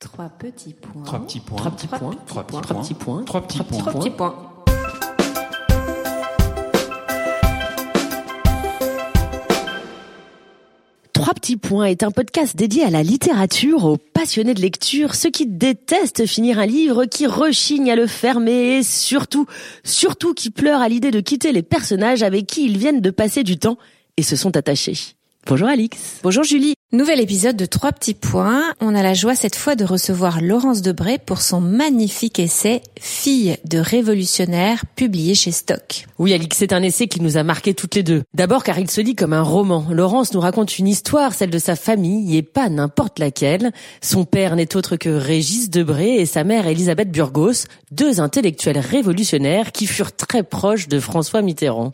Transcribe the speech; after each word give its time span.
Trois 0.00 0.28
petits 0.28 0.74
points. 0.74 1.02
Trois 1.02 1.18
petits 1.20 1.40
points. 1.40 1.56
Trois 1.58 1.72
petits 1.72 1.88
points. 1.88 2.14
Trois 2.24 2.44
petits 2.44 2.62
Trois 2.62 2.82
petits 2.82 2.94
points. 2.94 3.24
Trois 3.24 3.42
petits 3.42 3.58
points. 3.64 3.78
Trois 3.78 3.92
petits 3.94 4.10
points. 4.10 4.34
Trois 11.12 11.34
petits 11.34 11.56
points 11.56 11.86
est 11.86 12.04
un 12.04 12.12
podcast 12.12 12.54
dédié 12.54 12.84
à 12.84 12.90
la 12.90 13.02
littérature, 13.02 13.86
aux 13.86 13.96
passionnés 13.96 14.54
de 14.54 14.60
lecture, 14.60 15.16
ceux 15.16 15.30
qui 15.30 15.46
détestent 15.46 16.26
finir 16.26 16.60
un 16.60 16.66
livre, 16.66 17.06
qui 17.06 17.26
rechignent 17.26 17.90
à 17.90 17.96
le 17.96 18.06
fermer 18.06 18.76
et 18.76 18.82
surtout, 18.84 19.46
surtout 19.82 20.32
qui 20.32 20.50
pleurent 20.50 20.80
à 20.80 20.88
l'idée 20.88 21.10
de 21.10 21.18
quitter 21.18 21.50
les 21.50 21.64
personnages 21.64 22.22
avec 22.22 22.46
qui 22.46 22.66
ils 22.66 22.78
viennent 22.78 23.00
de 23.00 23.10
passer 23.10 23.42
du 23.42 23.58
temps 23.58 23.78
et 24.16 24.22
se 24.22 24.36
sont 24.36 24.56
attachés. 24.56 25.16
Bonjour 25.44 25.66
Alix. 25.66 26.20
Bonjour 26.22 26.44
Julie. 26.44 26.77
Nouvel 26.90 27.20
épisode 27.20 27.54
de 27.54 27.66
Trois 27.66 27.92
petits 27.92 28.14
points. 28.14 28.62
On 28.80 28.94
a 28.94 29.02
la 29.02 29.12
joie 29.12 29.34
cette 29.34 29.56
fois 29.56 29.74
de 29.74 29.84
recevoir 29.84 30.40
Laurence 30.40 30.80
Debré 30.80 31.18
pour 31.18 31.42
son 31.42 31.60
magnifique 31.60 32.38
essai 32.38 32.80
Fille 32.98 33.58
de 33.66 33.76
révolutionnaire 33.76 34.86
publié 34.96 35.34
chez 35.34 35.50
Stock. 35.52 36.06
Oui 36.18 36.32
Alix, 36.32 36.56
c'est 36.56 36.72
un 36.72 36.82
essai 36.82 37.06
qui 37.06 37.20
nous 37.20 37.36
a 37.36 37.42
marqué 37.42 37.74
toutes 37.74 37.94
les 37.94 38.02
deux. 38.02 38.22
D'abord 38.32 38.64
car 38.64 38.78
il 38.78 38.90
se 38.90 39.02
lit 39.02 39.14
comme 39.14 39.34
un 39.34 39.42
roman. 39.42 39.86
Laurence 39.90 40.32
nous 40.32 40.40
raconte 40.40 40.78
une 40.78 40.88
histoire, 40.88 41.34
celle 41.34 41.50
de 41.50 41.58
sa 41.58 41.76
famille, 41.76 42.34
et 42.34 42.42
pas 42.42 42.70
n'importe 42.70 43.18
laquelle. 43.18 43.72
Son 44.00 44.24
père 44.24 44.56
n'est 44.56 44.74
autre 44.74 44.96
que 44.96 45.10
Régis 45.10 45.68
Debré 45.68 46.14
et 46.14 46.24
sa 46.24 46.42
mère 46.42 46.66
Elisabeth 46.66 47.10
Burgos, 47.10 47.66
deux 47.90 48.18
intellectuels 48.18 48.78
révolutionnaires 48.78 49.72
qui 49.72 49.86
furent 49.86 50.16
très 50.16 50.42
proches 50.42 50.88
de 50.88 51.00
François 51.00 51.42
Mitterrand. 51.42 51.92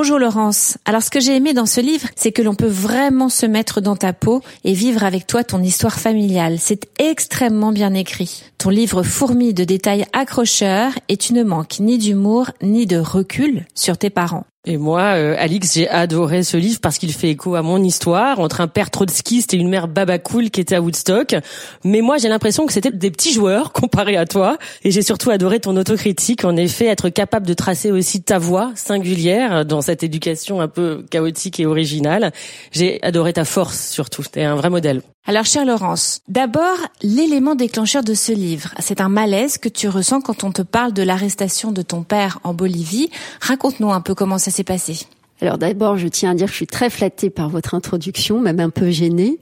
Bonjour 0.00 0.20
Laurence. 0.20 0.78
Alors 0.84 1.02
ce 1.02 1.10
que 1.10 1.18
j'ai 1.18 1.34
aimé 1.34 1.54
dans 1.54 1.66
ce 1.66 1.80
livre, 1.80 2.06
c'est 2.14 2.30
que 2.30 2.40
l'on 2.40 2.54
peut 2.54 2.68
vraiment 2.68 3.28
se 3.28 3.46
mettre 3.46 3.80
dans 3.80 3.96
ta 3.96 4.12
peau 4.12 4.42
et 4.62 4.72
vivre 4.72 5.02
avec 5.02 5.26
toi 5.26 5.42
ton 5.42 5.60
histoire 5.60 5.98
familiale. 5.98 6.58
C'est 6.60 6.88
extrêmement 7.00 7.72
bien 7.72 7.92
écrit. 7.94 8.44
Ton 8.58 8.70
livre 8.70 9.02
fourmille 9.02 9.54
de 9.54 9.64
détails 9.64 10.04
accrocheurs 10.12 10.92
et 11.08 11.16
tu 11.16 11.32
ne 11.32 11.42
manques 11.42 11.80
ni 11.80 11.98
d'humour 11.98 12.52
ni 12.62 12.86
de 12.86 12.96
recul 12.96 13.66
sur 13.74 13.98
tes 13.98 14.08
parents. 14.08 14.44
Et 14.70 14.76
moi, 14.76 15.00
euh, 15.16 15.34
Alix, 15.38 15.72
j'ai 15.72 15.88
adoré 15.88 16.42
ce 16.42 16.58
livre 16.58 16.78
parce 16.82 16.98
qu'il 16.98 17.10
fait 17.14 17.30
écho 17.30 17.54
à 17.54 17.62
mon 17.62 17.82
histoire 17.82 18.38
entre 18.38 18.60
un 18.60 18.68
père 18.68 18.90
trotskiste 18.90 19.54
et 19.54 19.56
une 19.56 19.70
mère 19.70 19.88
babacool 19.88 20.50
qui 20.50 20.60
était 20.60 20.74
à 20.74 20.82
Woodstock. 20.82 21.36
Mais 21.84 22.02
moi, 22.02 22.18
j'ai 22.18 22.28
l'impression 22.28 22.66
que 22.66 22.74
c'était 22.74 22.90
des 22.90 23.10
petits 23.10 23.32
joueurs 23.32 23.72
comparés 23.72 24.18
à 24.18 24.26
toi. 24.26 24.58
Et 24.84 24.90
j'ai 24.90 25.00
surtout 25.00 25.30
adoré 25.30 25.58
ton 25.58 25.74
autocritique. 25.74 26.44
En 26.44 26.54
effet, 26.54 26.84
être 26.84 27.08
capable 27.08 27.46
de 27.46 27.54
tracer 27.54 27.90
aussi 27.90 28.22
ta 28.22 28.38
voix 28.38 28.70
singulière 28.74 29.64
dans 29.64 29.80
cette 29.80 30.02
éducation 30.02 30.60
un 30.60 30.68
peu 30.68 31.02
chaotique 31.10 31.60
et 31.60 31.64
originale. 31.64 32.30
J'ai 32.70 33.02
adoré 33.02 33.32
ta 33.32 33.46
force 33.46 33.88
surtout. 33.88 34.22
T'es 34.30 34.42
un 34.44 34.56
vrai 34.56 34.68
modèle. 34.68 35.00
Alors, 35.28 35.44
chère 35.44 35.66
Laurence, 35.66 36.22
d'abord, 36.28 36.78
l'élément 37.02 37.54
déclencheur 37.54 38.02
de 38.02 38.14
ce 38.14 38.32
livre, 38.32 38.70
c'est 38.78 39.02
un 39.02 39.10
malaise 39.10 39.58
que 39.58 39.68
tu 39.68 39.86
ressens 39.86 40.22
quand 40.22 40.42
on 40.42 40.52
te 40.52 40.62
parle 40.62 40.94
de 40.94 41.02
l'arrestation 41.02 41.70
de 41.70 41.82
ton 41.82 42.02
père 42.02 42.38
en 42.44 42.54
Bolivie. 42.54 43.10
Raconte-nous 43.42 43.92
un 43.92 44.00
peu 44.00 44.14
comment 44.14 44.38
ça 44.38 44.50
s'est 44.50 44.64
passé. 44.64 45.00
Alors 45.42 45.58
d'abord, 45.58 45.98
je 45.98 46.08
tiens 46.08 46.30
à 46.30 46.34
dire 46.34 46.46
que 46.46 46.52
je 46.52 46.56
suis 46.56 46.66
très 46.66 46.88
flattée 46.88 47.28
par 47.28 47.50
votre 47.50 47.74
introduction, 47.74 48.40
même 48.40 48.58
un 48.58 48.70
peu 48.70 48.88
gênée. 48.88 49.38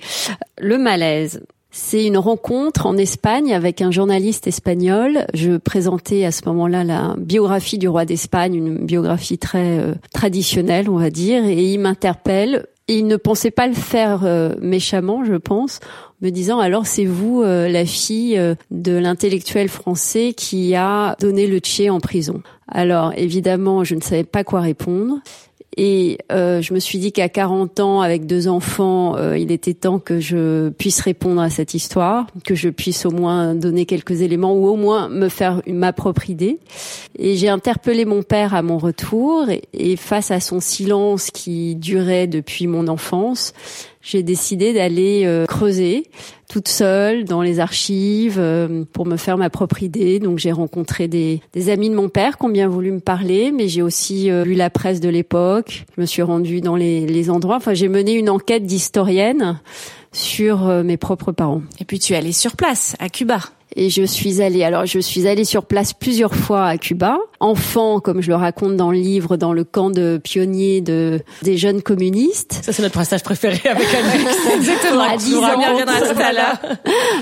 Le 0.58 0.76
malaise. 0.76 1.44
C'est 1.70 2.04
une 2.04 2.18
rencontre 2.18 2.86
en 2.86 2.96
Espagne 2.96 3.54
avec 3.54 3.80
un 3.80 3.92
journaliste 3.92 4.48
espagnol. 4.48 5.24
Je 5.34 5.56
présentais 5.56 6.24
à 6.24 6.32
ce 6.32 6.46
moment-là 6.46 6.82
la 6.82 7.14
biographie 7.16 7.78
du 7.78 7.86
roi 7.86 8.04
d'Espagne, 8.04 8.56
une 8.56 8.86
biographie 8.86 9.38
très 9.38 9.78
euh, 9.78 9.94
traditionnelle, 10.12 10.90
on 10.90 10.96
va 10.96 11.10
dire, 11.10 11.44
et 11.44 11.62
il 11.62 11.78
m'interpelle 11.78 12.66
il 12.88 13.06
ne 13.06 13.16
pensait 13.16 13.50
pas 13.50 13.66
le 13.66 13.74
faire 13.74 14.24
euh, 14.24 14.54
méchamment, 14.60 15.24
je 15.24 15.34
pense, 15.34 15.80
me 16.22 16.30
disant 16.30 16.60
alors 16.60 16.86
c'est 16.86 17.04
vous 17.04 17.42
euh, 17.42 17.68
la 17.68 17.84
fille 17.84 18.38
euh, 18.38 18.54
de 18.70 18.92
l'intellectuel 18.92 19.68
français 19.68 20.32
qui 20.36 20.74
a 20.74 21.16
donné 21.20 21.46
le 21.46 21.58
Tché 21.58 21.90
en 21.90 22.00
prison. 22.00 22.42
Alors 22.68 23.12
évidemment, 23.16 23.84
je 23.84 23.94
ne 23.94 24.00
savais 24.00 24.24
pas 24.24 24.44
quoi 24.44 24.60
répondre. 24.60 25.20
Et 25.76 26.18
euh, 26.32 26.62
je 26.62 26.72
me 26.72 26.78
suis 26.78 26.98
dit 26.98 27.12
qu'à 27.12 27.28
40 27.28 27.80
ans, 27.80 28.00
avec 28.00 28.26
deux 28.26 28.48
enfants, 28.48 29.16
euh, 29.16 29.36
il 29.36 29.52
était 29.52 29.74
temps 29.74 29.98
que 29.98 30.20
je 30.20 30.70
puisse 30.70 31.00
répondre 31.00 31.40
à 31.42 31.50
cette 31.50 31.74
histoire, 31.74 32.26
que 32.44 32.54
je 32.54 32.70
puisse 32.70 33.04
au 33.04 33.10
moins 33.10 33.54
donner 33.54 33.84
quelques 33.84 34.22
éléments 34.22 34.54
ou 34.54 34.68
au 34.68 34.76
moins 34.76 35.10
me 35.10 35.28
faire 35.28 35.60
ma 35.66 35.92
propre 35.92 36.30
idée. 36.30 36.58
Et 37.18 37.36
j'ai 37.36 37.50
interpellé 37.50 38.06
mon 38.06 38.22
père 38.22 38.54
à 38.54 38.62
mon 38.62 38.78
retour 38.78 39.50
et, 39.50 39.64
et 39.74 39.96
face 39.96 40.30
à 40.30 40.40
son 40.40 40.60
silence 40.60 41.30
qui 41.30 41.76
durait 41.76 42.26
depuis 42.26 42.66
mon 42.66 42.88
enfance, 42.88 43.52
j'ai 44.06 44.22
décidé 44.22 44.72
d'aller 44.72 45.24
euh, 45.26 45.46
creuser 45.46 46.06
toute 46.48 46.68
seule 46.68 47.24
dans 47.24 47.42
les 47.42 47.60
archives 47.60 48.36
euh, 48.38 48.84
pour 48.92 49.06
me 49.06 49.16
faire 49.16 49.36
ma 49.36 49.50
propre 49.50 49.82
idée. 49.82 50.18
Donc 50.18 50.38
j'ai 50.38 50.52
rencontré 50.52 51.08
des, 51.08 51.40
des, 51.52 51.70
amis 51.70 51.90
de 51.90 51.94
mon 51.94 52.08
père 52.08 52.38
qui 52.38 52.46
ont 52.46 52.50
bien 52.50 52.68
voulu 52.68 52.92
me 52.92 53.00
parler, 53.00 53.52
mais 53.52 53.68
j'ai 53.68 53.82
aussi 53.82 54.30
euh, 54.30 54.44
lu 54.44 54.54
la 54.54 54.70
presse 54.70 55.00
de 55.00 55.08
l'époque. 55.08 55.86
Je 55.96 56.00
me 56.00 56.06
suis 56.06 56.22
rendue 56.22 56.60
dans 56.60 56.76
les, 56.76 57.06
les 57.06 57.30
endroits. 57.30 57.56
Enfin, 57.56 57.74
j'ai 57.74 57.88
mené 57.88 58.14
une 58.14 58.30
enquête 58.30 58.64
d'historienne 58.64 59.60
sur 60.12 60.66
mes 60.82 60.96
propres 60.96 61.30
parents. 61.30 61.60
Et 61.78 61.84
puis 61.84 61.98
tu 61.98 62.14
es 62.14 62.16
allée 62.16 62.32
sur 62.32 62.56
place 62.56 62.96
à 63.00 63.10
Cuba. 63.10 63.38
Et 63.78 63.90
je 63.90 64.02
suis 64.02 64.40
allée, 64.40 64.64
alors 64.64 64.86
je 64.86 64.98
suis 64.98 65.28
allée 65.28 65.44
sur 65.44 65.66
place 65.66 65.92
plusieurs 65.92 66.34
fois 66.34 66.64
à 66.64 66.78
Cuba, 66.78 67.18
enfant, 67.40 68.00
comme 68.00 68.22
je 68.22 68.28
le 68.28 68.34
raconte 68.34 68.74
dans 68.74 68.90
le 68.90 68.96
livre, 68.96 69.36
dans 69.36 69.52
le 69.52 69.64
camp 69.64 69.90
de 69.90 70.18
pionniers 70.22 70.80
de 70.80 71.20
des 71.42 71.58
jeunes 71.58 71.82
communistes. 71.82 72.60
Ça 72.62 72.72
c'est 72.72 72.82
notre 72.82 72.94
passage 72.94 73.22
préféré 73.22 73.60
avec 73.68 73.86
Alex. 73.94 74.38
Exactement. 74.54 75.02
À 75.02 75.16
10 75.18 75.34
ans. 75.36 75.60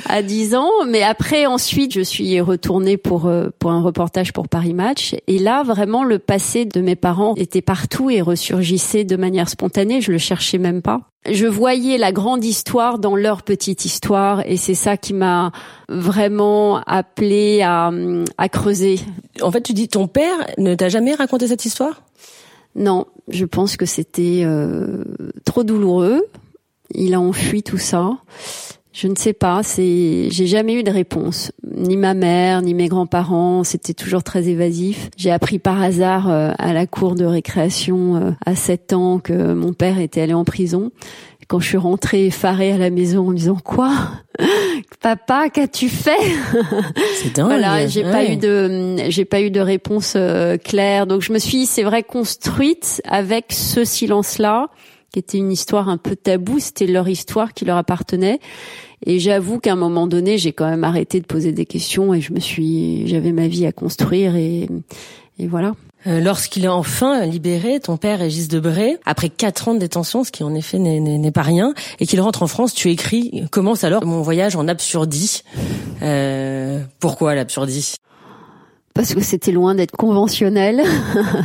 à 0.08 0.22
10 0.22 0.54
ans, 0.54 0.70
mais 0.86 1.02
après 1.02 1.46
ensuite 1.46 1.92
je 1.92 2.02
suis 2.02 2.40
retournée 2.40 2.98
pour 2.98 3.28
pour 3.58 3.70
un 3.72 3.82
reportage 3.82 4.32
pour 4.32 4.46
Paris 4.46 4.74
Match 4.74 5.16
et 5.26 5.40
là 5.40 5.64
vraiment 5.64 6.04
le 6.04 6.20
passé 6.20 6.66
de 6.66 6.80
mes 6.80 6.96
parents 6.96 7.34
était 7.36 7.62
partout 7.62 8.10
et 8.10 8.20
ressurgissait 8.20 9.02
de 9.02 9.16
manière 9.16 9.48
spontanée, 9.48 10.00
je 10.00 10.12
le 10.12 10.18
cherchais 10.18 10.58
même 10.58 10.82
pas. 10.82 11.00
Je 11.30 11.46
voyais 11.46 11.96
la 11.96 12.12
grande 12.12 12.44
histoire 12.44 12.98
dans 12.98 13.16
leur 13.16 13.42
petite 13.42 13.86
histoire 13.86 14.42
et 14.46 14.58
c'est 14.58 14.74
ça 14.74 14.98
qui 14.98 15.14
m'a 15.14 15.52
vraiment 15.88 16.43
appelé 16.86 17.62
à, 17.62 17.90
à 18.38 18.48
creuser. 18.48 19.00
En 19.42 19.50
fait, 19.50 19.62
tu 19.62 19.72
dis 19.72 19.88
ton 19.88 20.08
père 20.08 20.46
ne 20.58 20.74
t'a 20.74 20.88
jamais 20.88 21.14
raconté 21.14 21.46
cette 21.46 21.64
histoire? 21.64 22.02
Non, 22.76 23.06
je 23.28 23.44
pense 23.44 23.76
que 23.76 23.86
c'était 23.86 24.42
euh, 24.44 25.04
trop 25.44 25.64
douloureux. 25.64 26.24
Il 26.90 27.14
a 27.14 27.20
enfui 27.20 27.62
tout 27.62 27.78
ça. 27.78 28.10
Je 28.92 29.08
ne 29.08 29.16
sais 29.16 29.32
pas, 29.32 29.64
c'est 29.64 30.28
j'ai 30.30 30.46
jamais 30.46 30.74
eu 30.74 30.84
de 30.84 30.90
réponse, 30.92 31.50
ni 31.64 31.96
ma 31.96 32.14
mère, 32.14 32.62
ni 32.62 32.74
mes 32.74 32.86
grands-parents, 32.86 33.64
c'était 33.64 33.92
toujours 33.92 34.22
très 34.22 34.46
évasif. 34.46 35.10
J'ai 35.16 35.32
appris 35.32 35.58
par 35.58 35.82
hasard 35.82 36.30
euh, 36.30 36.52
à 36.58 36.72
la 36.72 36.86
cour 36.86 37.16
de 37.16 37.24
récréation 37.24 38.14
euh, 38.14 38.30
à 38.46 38.54
7 38.54 38.92
ans 38.92 39.18
que 39.18 39.52
mon 39.52 39.72
père 39.72 39.98
était 39.98 40.20
allé 40.20 40.32
en 40.32 40.44
prison. 40.44 40.92
Quand 41.48 41.60
je 41.60 41.68
suis 41.68 41.76
rentrée 41.76 42.26
effarée 42.26 42.72
à 42.72 42.78
la 42.78 42.90
maison 42.90 43.28
en 43.28 43.30
me 43.30 43.36
disant 43.36 43.58
quoi? 43.62 43.92
Papa, 45.00 45.48
qu'as-tu 45.50 45.88
fait? 45.88 46.12
C'est 47.16 47.34
dingue. 47.34 47.46
Voilà, 47.46 47.86
j'ai 47.86 48.04
ouais. 48.04 48.10
pas 48.10 48.24
eu 48.24 48.36
de 48.36 48.96
j'ai 49.08 49.24
pas 49.24 49.40
eu 49.42 49.50
de 49.50 49.60
réponse 49.60 50.14
euh, 50.16 50.56
claire. 50.56 51.06
Donc 51.06 51.22
je 51.22 51.32
me 51.32 51.38
suis 51.38 51.66
c'est 51.66 51.82
vrai 51.82 52.02
construite 52.02 53.02
avec 53.04 53.52
ce 53.52 53.84
silence 53.84 54.38
là 54.38 54.68
qui 55.14 55.20
était 55.20 55.38
une 55.38 55.52
histoire 55.52 55.88
un 55.88 55.96
peu 55.96 56.16
taboue, 56.16 56.58
c'était 56.58 56.88
leur 56.88 57.08
histoire 57.08 57.54
qui 57.54 57.64
leur 57.64 57.76
appartenait. 57.76 58.40
Et 59.06 59.20
j'avoue 59.20 59.60
qu'à 59.60 59.72
un 59.72 59.76
moment 59.76 60.08
donné, 60.08 60.38
j'ai 60.38 60.52
quand 60.52 60.68
même 60.68 60.82
arrêté 60.82 61.20
de 61.20 61.26
poser 61.26 61.52
des 61.52 61.66
questions 61.66 62.14
et 62.14 62.20
je 62.20 62.32
me 62.32 62.40
suis, 62.40 63.06
j'avais 63.06 63.30
ma 63.30 63.46
vie 63.46 63.64
à 63.64 63.70
construire 63.70 64.34
et, 64.34 64.68
et 65.38 65.46
voilà. 65.46 65.76
Euh, 66.06 66.20
Lorsqu'il 66.20 66.64
est 66.64 66.68
enfin 66.68 67.24
libéré, 67.24 67.80
ton 67.80 67.96
père 67.96 68.18
Régis 68.18 68.48
Debré, 68.48 68.98
après 69.06 69.28
quatre 69.28 69.68
ans 69.68 69.74
de 69.74 69.78
détention, 69.78 70.24
ce 70.24 70.30
qui 70.30 70.42
en 70.42 70.54
effet 70.54 70.78
n'est 70.78 71.32
pas 71.32 71.42
rien, 71.42 71.74
et 72.00 72.06
qu'il 72.06 72.20
rentre 72.20 72.42
en 72.42 72.46
France, 72.46 72.74
tu 72.74 72.90
écris 72.90 73.44
commence 73.50 73.84
alors 73.84 74.04
mon 74.04 74.22
voyage 74.22 74.56
en 74.56 74.68
absurdie. 74.68 75.42
Euh, 76.02 76.80
pourquoi 77.00 77.34
l'absurdie? 77.34 77.94
Parce 78.94 79.12
que 79.12 79.20
c'était 79.22 79.50
loin 79.50 79.74
d'être 79.74 79.96
conventionnel, 79.96 80.82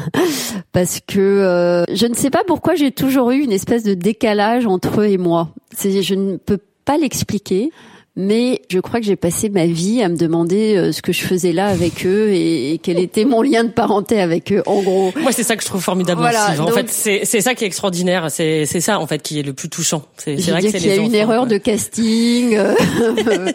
parce 0.72 1.00
que 1.08 1.20
euh, 1.20 1.84
je 1.92 2.06
ne 2.06 2.14
sais 2.14 2.30
pas 2.30 2.44
pourquoi 2.46 2.76
j'ai 2.76 2.92
toujours 2.92 3.32
eu 3.32 3.40
une 3.40 3.52
espèce 3.52 3.84
de 3.84 3.96
décalage 3.96 4.68
entre 4.68 5.02
eux 5.02 5.08
et 5.08 5.18
moi. 5.18 5.50
Je 5.82 6.14
ne 6.14 6.38
peux 6.38 6.60
pas 6.86 6.98
l'expliquer. 6.98 7.72
Mais 8.22 8.62
je 8.70 8.80
crois 8.82 9.00
que 9.00 9.06
j'ai 9.06 9.16
passé 9.16 9.48
ma 9.48 9.66
vie 9.66 10.02
à 10.04 10.10
me 10.10 10.18
demander 10.18 10.76
euh, 10.76 10.92
ce 10.92 11.02
que 11.02 11.14
je 11.14 11.22
faisais 11.22 11.54
là 11.54 11.68
avec 11.68 12.06
eux 12.06 12.28
et, 12.34 12.74
et 12.74 12.78
quel 12.78 13.00
était 13.00 13.24
mon 13.24 13.42
lien 13.42 13.64
de 13.64 13.70
parenté 13.70 14.20
avec 14.20 14.52
eux, 14.52 14.62
en 14.66 14.82
gros. 14.82 15.14
Moi, 15.22 15.32
c'est 15.32 15.44
ça 15.44 15.56
que 15.56 15.62
je 15.64 15.68
trouve 15.68 15.82
formidable 15.82 16.20
Voilà, 16.20 16.50
aussi. 16.52 16.60
En 16.60 16.68
fait, 16.68 16.90
c'est 16.90 17.22
c'est 17.24 17.40
ça 17.40 17.56
qui 17.56 17.64
est 17.64 17.68
extraordinaire. 17.68 18.30
C'est 18.30 18.66
c'est 18.66 18.82
ça 18.82 19.00
en 19.00 19.08
fait 19.08 19.22
qui 19.22 19.40
est 19.40 19.44
le 19.44 19.54
plus 19.54 19.70
touchant. 19.70 20.04
C'est 20.18 20.36
vrai 20.36 20.62
qu'il 20.62 20.86
y 20.86 20.92
a 20.92 20.96
une 20.98 21.16
erreur 21.16 21.48
de 21.48 21.58
casting. 21.58 22.58
euh, 22.58 22.76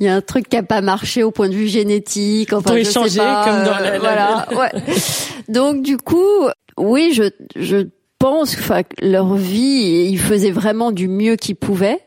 Il 0.00 0.06
y 0.06 0.08
a 0.08 0.14
un 0.16 0.20
truc 0.22 0.48
qui 0.48 0.56
a 0.56 0.64
pas 0.64 0.80
marché 0.80 1.22
au 1.22 1.30
point 1.30 1.48
de 1.48 1.54
vue 1.54 1.68
génétique. 1.68 2.52
Enfin, 2.52 2.76
je 2.78 2.82
sais 2.82 3.18
pas, 3.18 3.44
comme 3.44 3.64
dans 3.64 3.78
la- 3.78 3.90
la- 3.92 3.98
voilà. 4.00 4.48
ouais. 4.58 4.82
Donc 5.48 5.82
du 5.84 5.96
coup, 5.98 6.48
oui, 6.78 7.12
je 7.14 7.24
je 7.54 7.86
pense, 8.18 8.54
enfin, 8.58 8.82
que 8.82 9.06
leur 9.06 9.34
vie, 9.34 10.08
ils 10.10 10.18
faisaient 10.18 10.50
vraiment 10.50 10.90
du 10.90 11.06
mieux 11.08 11.36
qu'ils 11.36 11.56
pouvaient. 11.56 12.00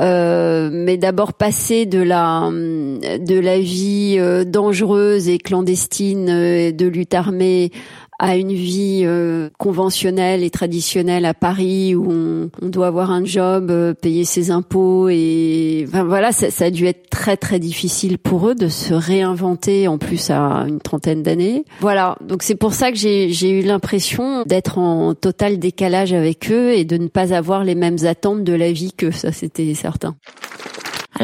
Euh, 0.00 0.70
mais 0.72 0.96
d'abord 0.96 1.34
passer 1.34 1.86
de 1.86 2.02
la 2.02 2.50
de 2.50 3.38
la 3.38 3.58
vie 3.60 4.16
euh, 4.18 4.44
dangereuse 4.44 5.28
et 5.28 5.38
clandestine 5.38 6.28
euh, 6.28 6.72
de 6.72 6.86
lutte 6.86 7.14
armée 7.14 7.70
à 8.18 8.36
une 8.36 8.52
vie 8.52 9.02
euh, 9.04 9.50
conventionnelle 9.58 10.42
et 10.42 10.50
traditionnelle 10.50 11.24
à 11.24 11.34
Paris 11.34 11.94
où 11.94 12.10
on, 12.10 12.50
on 12.62 12.68
doit 12.68 12.86
avoir 12.86 13.10
un 13.10 13.24
job, 13.24 13.70
euh, 13.70 13.94
payer 13.94 14.24
ses 14.24 14.50
impôts 14.50 15.08
et 15.08 15.86
voilà, 15.92 16.32
ça, 16.32 16.50
ça, 16.50 16.66
a 16.66 16.70
dû 16.70 16.86
être 16.86 17.10
très 17.10 17.36
très 17.36 17.58
difficile 17.58 18.18
pour 18.18 18.48
eux 18.48 18.54
de 18.54 18.68
se 18.68 18.94
réinventer 18.94 19.88
en 19.88 19.98
plus 19.98 20.30
à 20.30 20.64
une 20.68 20.80
trentaine 20.80 21.22
d'années. 21.22 21.64
Voilà, 21.80 22.16
donc 22.20 22.42
c'est 22.42 22.54
pour 22.54 22.72
ça 22.72 22.92
que 22.92 22.96
j'ai 22.98 23.50
eu 23.50 23.62
l'impression 23.62 24.42
d'être 24.44 24.78
en 24.78 25.14
total 25.14 25.58
décalage 25.58 26.12
avec 26.12 26.50
eux 26.50 26.72
et 26.72 26.84
de 26.84 26.96
ne 26.96 27.08
pas 27.08 27.34
avoir 27.34 27.64
les 27.64 27.74
mêmes 27.74 27.98
attentes 28.04 28.44
de 28.44 28.52
la 28.52 28.72
vie 28.72 28.92
que 28.92 29.10
ça 29.10 29.32
c'était 29.32 29.74
certain. 29.74 30.14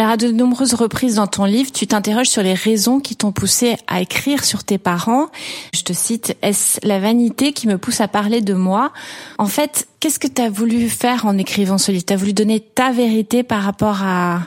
Alors 0.01 0.13
à 0.13 0.17
de 0.17 0.31
nombreuses 0.31 0.73
reprises 0.73 1.17
dans 1.17 1.27
ton 1.27 1.45
livre, 1.45 1.71
tu 1.73 1.87
t'interroges 1.87 2.31
sur 2.31 2.43
les 2.43 2.55
raisons 2.55 3.01
qui 3.01 3.17
t'ont 3.17 3.33
poussé 3.33 3.77
à 3.87 4.01
écrire 4.01 4.47
sur 4.47 4.65
tes 4.65 4.79
parents. 4.79 5.27
Je 5.75 5.83
te 5.83 5.93
cite, 5.93 6.39
est-ce 6.41 6.81
la 6.83 6.99
vanité 6.99 7.53
qui 7.53 7.69
me 7.69 7.77
pousse 7.77 8.01
à 8.01 8.09
parler 8.09 8.41
de 8.41 8.55
moi? 8.55 8.95
En 9.37 9.45
fait, 9.45 9.89
qu'est-ce 10.01 10.19
que 10.19 10.27
tu 10.27 10.41
as 10.41 10.49
voulu 10.49 10.89
faire 10.89 11.27
en 11.27 11.37
écrivant 11.37 11.77
ce 11.77 11.93
livre? 11.93 12.07
Tu 12.07 12.15
as 12.15 12.17
voulu 12.17 12.33
donner 12.33 12.61
ta 12.61 12.93
vérité 12.93 13.43
par 13.43 13.63
rapport 13.63 13.99
à, 14.03 14.41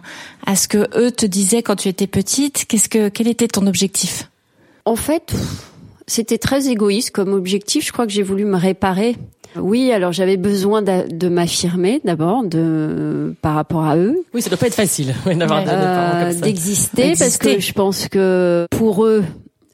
à 0.43 0.55
ce 0.55 0.67
que 0.67 0.89
eux 0.97 1.11
te 1.11 1.27
disaient 1.27 1.61
quand 1.61 1.75
tu 1.75 1.87
étais 1.87 2.07
petite? 2.07 2.65
Qu'est-ce 2.65 2.89
que 2.89 3.09
quel 3.09 3.27
était 3.27 3.47
ton 3.47 3.67
objectif? 3.67 4.31
En 4.85 4.95
fait, 4.95 5.35
c'était 6.07 6.37
très 6.37 6.69
égoïste 6.69 7.11
comme 7.11 7.33
objectif. 7.33 7.85
Je 7.85 7.91
crois 7.91 8.05
que 8.05 8.11
j'ai 8.11 8.23
voulu 8.23 8.45
me 8.45 8.57
réparer 8.57 9.15
oui, 9.55 9.91
alors 9.91 10.11
j'avais 10.11 10.37
besoin 10.37 10.81
de, 10.81 11.29
m'affirmer 11.29 12.01
d'abord, 12.03 12.43
de 12.43 13.35
par 13.41 13.55
rapport 13.55 13.85
à 13.85 13.97
eux. 13.97 14.23
Oui, 14.33 14.41
ça 14.41 14.49
doit 14.49 14.57
pas 14.57 14.67
être 14.67 14.73
facile 14.73 15.13
d'avoir 15.25 15.63
euh, 15.67 16.33
D'exister, 16.33 17.13
parce 17.17 17.37
que 17.37 17.59
je 17.59 17.73
pense 17.73 18.07
que 18.07 18.65
pour 18.71 19.05
eux, 19.05 19.23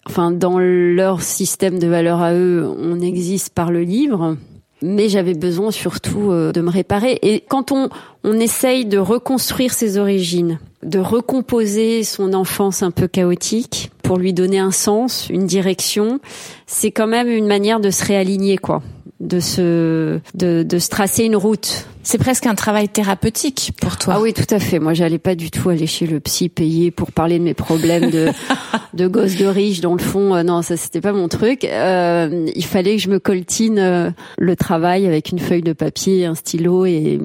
enfin 0.05 0.31
dans 0.31 0.59
leur 0.59 1.21
système 1.21 1.79
de 1.79 1.87
valeurs 1.87 2.21
à 2.21 2.33
eux, 2.33 2.67
on 2.77 2.99
existe 2.99 3.53
par 3.53 3.71
le 3.71 3.81
livre. 3.83 4.35
Mais 4.81 5.09
j'avais 5.09 5.33
besoin 5.33 5.71
surtout 5.71 6.31
euh, 6.31 6.51
de 6.51 6.61
me 6.61 6.69
réparer. 6.69 7.19
Et 7.21 7.43
quand 7.47 7.71
on, 7.71 7.89
on 8.23 8.39
essaye 8.39 8.85
de 8.85 8.97
reconstruire 8.97 9.73
ses 9.73 9.97
origines, 9.97 10.59
de 10.83 10.99
recomposer 10.99 12.03
son 12.03 12.33
enfance 12.33 12.83
un 12.83 12.91
peu 12.91 13.07
chaotique 13.07 13.91
pour 14.03 14.17
lui 14.17 14.33
donner 14.33 14.59
un 14.59 14.71
sens, 14.71 15.27
une 15.29 15.45
direction, 15.45 16.19
c'est 16.65 16.91
quand 16.91 17.07
même 17.07 17.27
une 17.27 17.47
manière 17.47 17.79
de 17.79 17.89
se 17.89 18.05
réaligner, 18.05 18.57
quoi 18.57 18.81
de 19.19 19.39
se 19.39 20.19
de, 20.33 20.63
de 20.63 20.79
se 20.79 20.89
tracer 20.89 21.25
une 21.25 21.35
route. 21.35 21.85
C'est 22.03 22.17
presque 22.17 22.45
un 22.45 22.55
travail 22.55 22.87
thérapeutique 22.87 23.73
pour 23.81 23.97
toi. 23.97 24.15
Ah 24.17 24.21
oui, 24.21 24.33
tout 24.33 24.47
à 24.49 24.59
fait. 24.59 24.79
Moi, 24.79 24.93
j'allais 24.93 25.17
pas 25.19 25.35
du 25.35 25.51
tout 25.51 25.69
aller 25.69 25.87
chez 25.87 26.07
le 26.07 26.19
psy 26.19 26.49
payer 26.49 26.89
pour 26.89 27.11
parler 27.11 27.37
de 27.37 27.43
mes 27.43 27.53
problèmes 27.53 28.09
de 28.09 28.29
de 28.93 29.07
gosse 29.07 29.35
de 29.35 29.45
riche 29.45 29.81
dans 29.81 29.93
le 29.93 30.01
fond. 30.01 30.35
Euh, 30.35 30.43
non, 30.43 30.61
ça 30.61 30.77
c'était 30.77 31.01
pas 31.01 31.11
mon 31.11 31.27
truc. 31.27 31.65
Euh, 31.65 32.49
il 32.55 32.65
fallait 32.65 32.95
que 32.95 33.01
je 33.01 33.09
me 33.09 33.19
coltine 33.19 33.79
euh, 33.79 34.11
le 34.37 34.55
travail 34.55 35.05
avec 35.05 35.29
une 35.29 35.39
feuille 35.39 35.63
de 35.63 35.73
papier, 35.73 36.25
un 36.25 36.35
stylo 36.35 36.85
et 36.85 37.19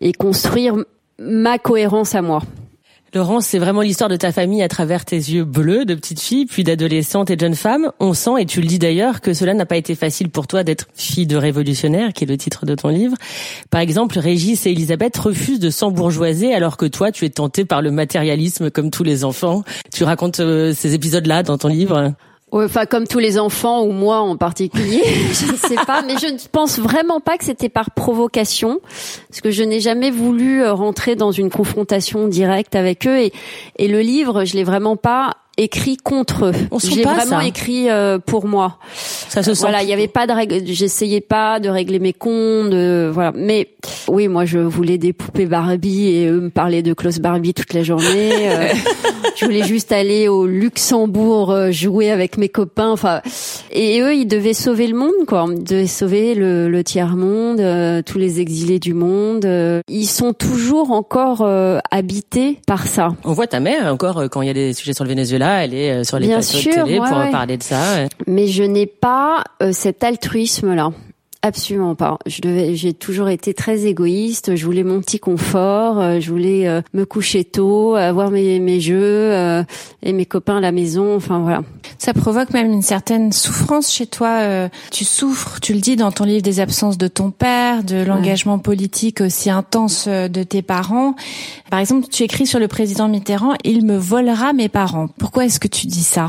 et 0.00 0.12
construire 0.12 0.74
ma 1.20 1.58
cohérence 1.58 2.14
à 2.14 2.22
moi. 2.22 2.42
Laurence, 3.14 3.46
c'est 3.46 3.60
vraiment 3.60 3.82
l'histoire 3.82 4.10
de 4.10 4.16
ta 4.16 4.32
famille 4.32 4.60
à 4.60 4.68
travers 4.68 5.04
tes 5.04 5.14
yeux 5.14 5.44
bleus 5.44 5.84
de 5.84 5.94
petite 5.94 6.20
fille, 6.20 6.46
puis 6.46 6.64
d'adolescente 6.64 7.30
et 7.30 7.36
de 7.36 7.40
jeune 7.40 7.54
femme. 7.54 7.92
On 8.00 8.12
sent, 8.12 8.32
et 8.40 8.44
tu 8.44 8.60
le 8.60 8.66
dis 8.66 8.80
d'ailleurs, 8.80 9.20
que 9.20 9.32
cela 9.32 9.54
n'a 9.54 9.66
pas 9.66 9.76
été 9.76 9.94
facile 9.94 10.30
pour 10.30 10.48
toi 10.48 10.64
d'être 10.64 10.88
fille 10.96 11.28
de 11.28 11.36
révolutionnaire, 11.36 12.12
qui 12.12 12.24
est 12.24 12.26
le 12.26 12.36
titre 12.36 12.66
de 12.66 12.74
ton 12.74 12.88
livre. 12.88 13.16
Par 13.70 13.80
exemple, 13.80 14.18
Régis 14.18 14.66
et 14.66 14.72
Elisabeth 14.72 15.16
refusent 15.16 15.60
de 15.60 15.70
s'embourgeoiser 15.70 16.52
alors 16.52 16.76
que 16.76 16.86
toi, 16.86 17.12
tu 17.12 17.24
es 17.24 17.30
tentée 17.30 17.64
par 17.64 17.82
le 17.82 17.92
matérialisme 17.92 18.70
comme 18.72 18.90
tous 18.90 19.04
les 19.04 19.24
enfants. 19.24 19.62
Tu 19.92 20.02
racontes 20.02 20.40
euh, 20.40 20.72
ces 20.74 20.94
épisodes-là 20.94 21.44
dans 21.44 21.56
ton 21.56 21.68
livre 21.68 22.14
enfin 22.62 22.86
comme 22.86 23.06
tous 23.06 23.18
les 23.18 23.38
enfants 23.38 23.82
ou 23.82 23.90
moi 23.90 24.20
en 24.20 24.36
particulier, 24.36 25.02
je 25.32 25.52
ne 25.52 25.56
sais 25.56 25.84
pas, 25.86 26.02
mais 26.02 26.16
je 26.18 26.26
ne 26.26 26.38
pense 26.52 26.78
vraiment 26.78 27.20
pas 27.20 27.36
que 27.36 27.44
c'était 27.44 27.68
par 27.68 27.90
provocation, 27.90 28.80
parce 29.28 29.40
que 29.40 29.50
je 29.50 29.62
n'ai 29.62 29.80
jamais 29.80 30.10
voulu 30.10 30.62
euh, 30.62 30.72
rentrer 30.72 31.16
dans 31.16 31.32
une 31.32 31.50
confrontation 31.50 32.28
directe 32.28 32.74
avec 32.74 33.06
eux. 33.06 33.18
Et, 33.18 33.88
le 33.88 34.00
livre, 34.00 34.44
je 34.44 34.54
l'ai 34.54 34.64
vraiment 34.64 34.96
pas 34.96 35.36
écrit 35.56 35.96
contre 35.96 36.46
eux. 36.46 36.52
J'ai 36.82 37.02
vraiment 37.02 37.40
écrit 37.40 37.88
euh, 37.90 38.18
pour 38.18 38.46
moi. 38.46 38.78
Ça 38.94 39.42
se 39.42 39.54
sent. 39.54 39.60
Voilà, 39.60 39.82
il 39.82 39.88
y 39.88 39.92
avait 39.92 40.08
pas 40.08 40.26
de 40.26 40.32
règle. 40.32 40.62
J'essayais 40.66 41.20
pas 41.20 41.60
de 41.60 41.68
régler 41.68 41.98
mes 41.98 42.12
comptes. 42.12 42.70
De, 42.70 43.10
voilà. 43.12 43.32
Mais 43.34 43.68
oui, 44.08 44.28
moi, 44.28 44.44
je 44.44 44.58
voulais 44.58 44.98
des 44.98 45.12
poupées 45.12 45.46
Barbie 45.46 46.08
et 46.08 46.26
eux 46.26 46.40
me 46.40 46.50
parlaient 46.50 46.82
de 46.82 46.92
Klaus 46.92 47.18
Barbie 47.18 47.54
toute 47.54 47.72
la 47.72 47.82
journée. 47.82 48.48
Euh, 48.48 48.68
je 49.36 49.44
voulais 49.44 49.64
juste 49.64 49.92
aller 49.92 50.28
au 50.28 50.46
Luxembourg 50.46 51.50
euh, 51.50 51.70
jouer 51.70 52.10
avec 52.10 52.36
mes 52.36 52.48
copains. 52.48 52.90
Enfin, 52.90 53.20
et 53.70 54.00
eux, 54.00 54.14
ils 54.14 54.26
devaient 54.26 54.54
sauver 54.54 54.86
le 54.86 54.96
monde, 54.96 55.12
quoi. 55.26 55.46
Ils 55.50 55.62
devaient 55.62 55.86
sauver 55.86 56.34
le, 56.34 56.68
le 56.68 56.84
tiers 56.84 57.16
monde, 57.16 57.62
tous 58.04 58.18
les 58.18 58.40
exilés 58.40 58.78
du 58.78 58.94
monde. 58.94 59.46
ils 59.88 60.06
sont 60.06 60.32
toujours 60.32 60.90
encore 60.90 61.46
habités 61.90 62.58
par 62.66 62.86
ça. 62.86 63.14
On 63.24 63.32
voit 63.32 63.46
ta 63.46 63.60
mère 63.60 63.92
encore 63.92 64.24
quand 64.30 64.42
il 64.42 64.46
y 64.46 64.50
a 64.50 64.54
des 64.54 64.72
sujets 64.72 64.92
sur 64.92 65.04
le 65.04 65.10
Venezuela 65.10 65.43
elle 65.46 65.74
est 65.74 65.90
euh, 65.92 66.04
sur 66.04 66.18
les 66.18 66.28
plateaux 66.28 66.58
de 66.58 66.84
télé 66.84 66.98
pour 66.98 67.30
parler 67.30 67.56
de 67.56 67.62
ça. 67.62 68.06
Mais 68.26 68.46
je 68.46 68.62
n'ai 68.62 68.86
pas 68.86 69.44
euh, 69.62 69.72
cet 69.72 70.04
altruisme-là. 70.04 70.90
Absolument 71.46 71.94
pas. 71.94 72.18
Je 72.24 72.40
devais, 72.40 72.74
j'ai 72.74 72.94
toujours 72.94 73.28
été 73.28 73.52
très 73.52 73.84
égoïste. 73.84 74.56
Je 74.56 74.64
voulais 74.64 74.82
mon 74.82 75.00
petit 75.00 75.18
confort. 75.18 76.00
Euh, 76.00 76.18
je 76.18 76.30
voulais 76.30 76.82
me 76.94 77.04
coucher 77.04 77.44
tôt, 77.44 77.96
avoir 77.96 78.30
mes, 78.30 78.60
mes 78.60 78.80
jeux 78.80 79.62
et 80.02 80.12
mes 80.14 80.24
copains 80.24 80.56
à 80.56 80.60
la 80.60 80.72
maison. 80.72 81.14
Enfin 81.14 81.40
voilà. 81.40 81.60
Ça 81.98 82.14
provoque 82.14 82.54
même 82.54 82.72
une 82.72 82.80
certaine 82.80 83.30
souffrance 83.30 83.92
chez 83.92 84.06
toi. 84.06 84.70
Tu 84.90 85.04
souffres, 85.04 85.60
tu 85.60 85.74
le 85.74 85.80
dis 85.80 85.96
dans 85.96 86.12
ton 86.12 86.24
livre, 86.24 86.40
des 86.40 86.60
absences 86.60 86.96
de 86.96 87.08
ton 87.08 87.30
père, 87.30 87.84
de 87.84 88.02
l'engagement 88.02 88.58
politique 88.58 89.20
aussi 89.20 89.50
intense 89.50 90.08
de 90.08 90.42
tes 90.42 90.62
parents. 90.62 91.14
Par 91.70 91.78
exemple, 91.78 92.08
tu 92.10 92.22
écris 92.22 92.46
sur 92.46 92.58
le 92.58 92.68
président 92.68 93.08
Mitterrand, 93.08 93.54
il 93.64 93.84
me 93.84 93.98
volera 93.98 94.54
mes 94.54 94.70
parents. 94.70 95.08
Pourquoi 95.18 95.44
est-ce 95.44 95.60
que 95.60 95.68
tu 95.68 95.86
dis 95.86 96.04
ça? 96.04 96.28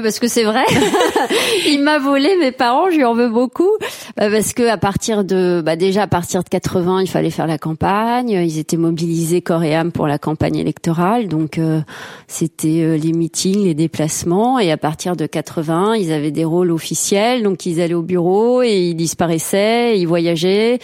Parce 0.00 0.18
que 0.18 0.28
c'est 0.28 0.44
vrai. 0.44 0.64
il 1.68 1.82
m'a 1.82 1.98
volé 1.98 2.36
mes 2.40 2.52
parents, 2.52 2.90
je 2.90 2.96
lui 2.96 3.04
en 3.04 3.14
veux 3.14 3.28
beaucoup. 3.28 3.70
Bah, 4.16 4.30
parce 4.30 4.54
que 4.54 4.66
à 4.68 4.78
partir 4.78 5.24
de, 5.24 5.62
bah 5.64 5.76
déjà 5.76 6.02
à 6.02 6.06
partir 6.06 6.42
de 6.42 6.48
80, 6.48 7.02
il 7.02 7.08
fallait 7.08 7.30
faire 7.30 7.46
la 7.46 7.58
campagne. 7.58 8.30
Ils 8.30 8.58
étaient 8.58 8.76
mobilisés 8.76 9.42
corps 9.42 9.64
et 9.64 9.74
âme 9.74 9.92
pour 9.92 10.06
la 10.06 10.18
campagne 10.18 10.56
électorale, 10.56 11.28
donc 11.28 11.58
euh, 11.58 11.80
c'était 12.26 12.82
euh, 12.82 12.96
les 12.96 13.12
meetings, 13.12 13.64
les 13.64 13.74
déplacements. 13.74 14.58
Et 14.58 14.72
à 14.72 14.76
partir 14.76 15.16
de 15.16 15.26
80, 15.26 15.96
ils 15.96 16.12
avaient 16.12 16.30
des 16.30 16.44
rôles 16.44 16.70
officiels, 16.70 17.42
donc 17.42 17.66
ils 17.66 17.80
allaient 17.80 17.92
au 17.92 18.02
bureau 18.02 18.62
et 18.62 18.88
ils 18.88 18.94
disparaissaient, 18.94 19.98
ils 19.98 20.06
voyageaient 20.06 20.78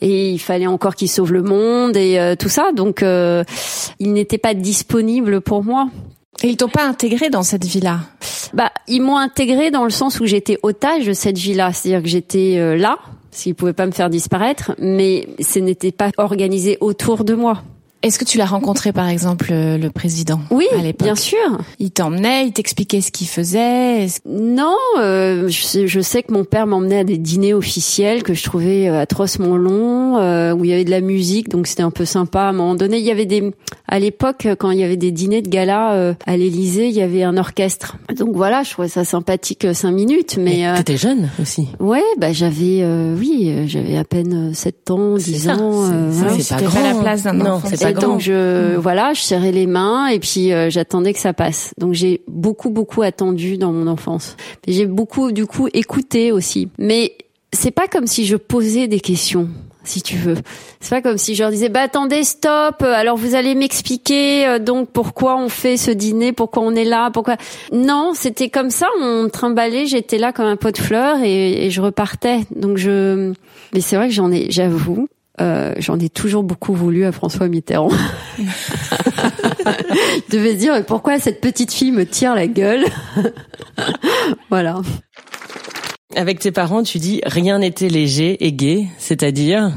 et 0.00 0.30
il 0.30 0.38
fallait 0.38 0.66
encore 0.66 0.96
qu'ils 0.96 1.08
sauvent 1.08 1.32
le 1.32 1.42
monde 1.42 1.96
et 1.96 2.18
euh, 2.18 2.34
tout 2.36 2.48
ça. 2.48 2.72
Donc 2.72 3.02
ils 3.02 4.12
n'étaient 4.12 4.38
pas 4.38 4.54
disponibles 4.54 5.40
pour 5.40 5.64
moi. 5.64 5.88
Et 6.42 6.48
ils 6.48 6.56
t'ont 6.56 6.68
pas 6.68 6.84
intégré 6.84 7.30
dans 7.30 7.42
cette 7.42 7.64
vie-là 7.64 8.00
Bah, 8.52 8.72
ils 8.88 9.02
m'ont 9.02 9.16
intégré 9.16 9.70
dans 9.70 9.84
le 9.84 9.90
sens 9.90 10.18
où 10.20 10.26
j'étais 10.26 10.58
otage 10.62 11.06
de 11.06 11.12
cette 11.12 11.38
vie-là, 11.38 11.72
c'est-à-dire 11.72 12.02
que 12.02 12.08
j'étais 12.08 12.56
euh, 12.56 12.76
là, 12.76 12.98
s'ils 13.30 13.54
pouvaient 13.54 13.72
pas 13.72 13.86
me 13.86 13.92
faire 13.92 14.10
disparaître, 14.10 14.74
mais 14.78 15.28
ce 15.40 15.58
n'était 15.58 15.92
pas 15.92 16.10
organisé 16.16 16.78
autour 16.80 17.24
de 17.24 17.34
moi. 17.34 17.62
Est-ce 18.02 18.18
que 18.18 18.24
tu 18.24 18.36
l'as 18.36 18.46
rencontré 18.46 18.92
par 18.92 19.08
exemple 19.08 19.52
le 19.52 19.88
président 19.88 20.40
Oui, 20.50 20.66
bien 20.98 21.14
sûr. 21.14 21.38
Il 21.78 21.92
t'emmenait, 21.92 22.46
il 22.46 22.52
t'expliquait 22.52 23.00
ce 23.00 23.12
qu'il 23.12 23.28
faisait. 23.28 24.06
Non, 24.26 24.76
euh, 24.98 25.48
je, 25.48 26.00
sais, 26.00 26.22
que 26.24 26.32
mon 26.32 26.44
père 26.44 26.66
m'emmenait 26.66 26.98
à 26.98 27.04
des 27.04 27.18
dîners 27.18 27.54
officiels 27.54 28.24
que 28.24 28.34
je 28.34 28.42
trouvais 28.42 28.88
euh, 28.88 29.00
atrocement 29.00 29.56
longs, 29.56 30.18
euh, 30.18 30.52
où 30.52 30.64
il 30.64 30.70
y 30.70 30.74
avait 30.74 30.84
de 30.84 30.90
la 30.90 31.00
musique, 31.00 31.48
donc 31.48 31.68
c'était 31.68 31.84
un 31.84 31.92
peu 31.92 32.04
sympa. 32.04 32.40
À 32.40 32.48
un 32.48 32.52
moment 32.52 32.74
donné, 32.74 32.98
il 32.98 33.04
y 33.04 33.10
avait 33.12 33.26
des, 33.26 33.52
à 33.86 34.00
l'époque, 34.00 34.48
quand 34.58 34.72
il 34.72 34.80
y 34.80 34.84
avait 34.84 34.96
des 34.96 35.12
dîners 35.12 35.42
de 35.42 35.48
gala 35.48 36.14
à 36.26 36.36
l'Élysée, 36.36 36.88
il 36.88 36.94
y 36.94 37.02
avait 37.02 37.22
un 37.22 37.36
orchestre. 37.36 37.98
Donc 38.18 38.34
voilà, 38.34 38.64
je 38.64 38.70
trouvais 38.70 38.88
ça 38.88 39.04
sympathique 39.04 39.66
cinq 39.74 39.92
minutes. 39.92 40.38
Mais 40.40 40.64
t'étais 40.76 40.96
jeune 40.96 41.30
aussi. 41.40 41.68
Ouais, 41.78 42.02
bah 42.18 42.32
j'avais, 42.32 42.84
oui, 43.16 43.64
j'avais 43.66 43.96
à 43.96 44.04
peine 44.04 44.52
7 44.54 44.90
ans, 44.90 45.14
10 45.16 45.48
ans. 45.50 46.10
C'est 46.40 46.56
pas, 46.56 46.62
pas 46.62 46.82
la 46.82 47.00
place 47.00 47.22
d'un 47.22 47.40
enfant 47.42 47.68
donc 47.94 48.20
je 48.20 48.76
mm. 48.76 48.78
voilà, 48.78 49.12
je 49.14 49.20
serrais 49.20 49.52
les 49.52 49.66
mains 49.66 50.08
et 50.08 50.18
puis 50.18 50.52
euh, 50.52 50.70
j'attendais 50.70 51.12
que 51.12 51.18
ça 51.18 51.32
passe. 51.32 51.74
Donc 51.78 51.94
j'ai 51.94 52.22
beaucoup 52.28 52.70
beaucoup 52.70 53.02
attendu 53.02 53.58
dans 53.58 53.72
mon 53.72 53.86
enfance. 53.86 54.36
J'ai 54.66 54.86
beaucoup 54.86 55.32
du 55.32 55.46
coup 55.46 55.68
écouté 55.72 56.32
aussi. 56.32 56.68
Mais 56.78 57.16
c'est 57.52 57.70
pas 57.70 57.88
comme 57.88 58.06
si 58.06 58.26
je 58.26 58.36
posais 58.36 58.88
des 58.88 59.00
questions 59.00 59.48
si 59.84 60.02
tu 60.02 60.16
veux. 60.16 60.36
C'est 60.80 60.90
pas 60.90 61.02
comme 61.02 61.18
si 61.18 61.34
je 61.34 61.42
leur 61.42 61.50
disais 61.50 61.68
bah 61.68 61.80
attendez 61.82 62.24
stop 62.24 62.82
alors 62.82 63.16
vous 63.16 63.34
allez 63.34 63.54
m'expliquer 63.54 64.46
euh, 64.46 64.58
donc 64.58 64.90
pourquoi 64.90 65.36
on 65.36 65.48
fait 65.48 65.76
ce 65.76 65.90
dîner 65.90 66.32
pourquoi 66.32 66.62
on 66.62 66.74
est 66.74 66.84
là 66.84 67.10
pourquoi? 67.10 67.36
Non 67.72 68.12
c'était 68.14 68.48
comme 68.48 68.70
ça 68.70 68.86
on 69.00 69.28
trimballait 69.28 69.86
j'étais 69.86 70.18
là 70.18 70.32
comme 70.32 70.46
un 70.46 70.56
pot 70.56 70.70
de 70.70 70.80
fleurs 70.80 71.18
et, 71.22 71.66
et 71.66 71.70
je 71.70 71.80
repartais 71.80 72.40
donc 72.54 72.76
je 72.76 73.32
mais 73.72 73.80
c'est 73.80 73.96
vrai 73.96 74.08
que 74.08 74.14
j'en 74.14 74.30
ai 74.30 74.50
j'avoue 74.50 75.08
euh, 75.40 75.72
j'en 75.78 75.98
ai 75.98 76.08
toujours 76.08 76.42
beaucoup 76.42 76.74
voulu 76.74 77.04
à 77.04 77.12
François 77.12 77.48
Mitterrand. 77.48 77.90
Je 78.38 80.36
devais 80.36 80.54
dire 80.54 80.84
pourquoi 80.86 81.18
cette 81.18 81.40
petite 81.40 81.72
fille 81.72 81.92
me 81.92 82.04
tire 82.04 82.34
la 82.34 82.46
gueule. 82.46 82.84
voilà. 84.50 84.80
Avec 86.14 86.38
tes 86.40 86.52
parents, 86.52 86.82
tu 86.82 86.98
dis 86.98 87.22
rien 87.24 87.58
n'était 87.60 87.88
léger 87.88 88.44
et 88.44 88.52
gai, 88.52 88.88
c'est-à-dire 88.98 89.72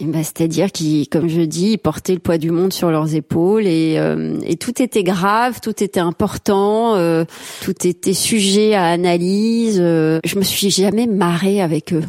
bah, 0.00 0.22
c'est-à-dire 0.22 0.70
qu'ils, 0.70 1.08
comme 1.08 1.28
je 1.28 1.40
dis, 1.40 1.72
ils 1.72 1.78
portaient 1.78 2.12
le 2.12 2.20
poids 2.20 2.38
du 2.38 2.52
monde 2.52 2.72
sur 2.72 2.90
leurs 2.90 3.16
épaules 3.16 3.66
et, 3.66 3.96
euh, 3.98 4.38
et 4.44 4.56
tout 4.56 4.80
était 4.80 5.02
grave, 5.02 5.58
tout 5.60 5.82
était 5.82 5.98
important, 5.98 6.94
euh, 6.94 7.24
tout 7.62 7.74
était 7.84 8.12
sujet 8.12 8.74
à 8.74 8.86
analyse. 8.86 9.78
Euh, 9.80 10.20
je 10.24 10.38
me 10.38 10.44
suis 10.44 10.70
jamais 10.70 11.08
marrée 11.08 11.60
avec 11.60 11.92
eux. 11.92 12.04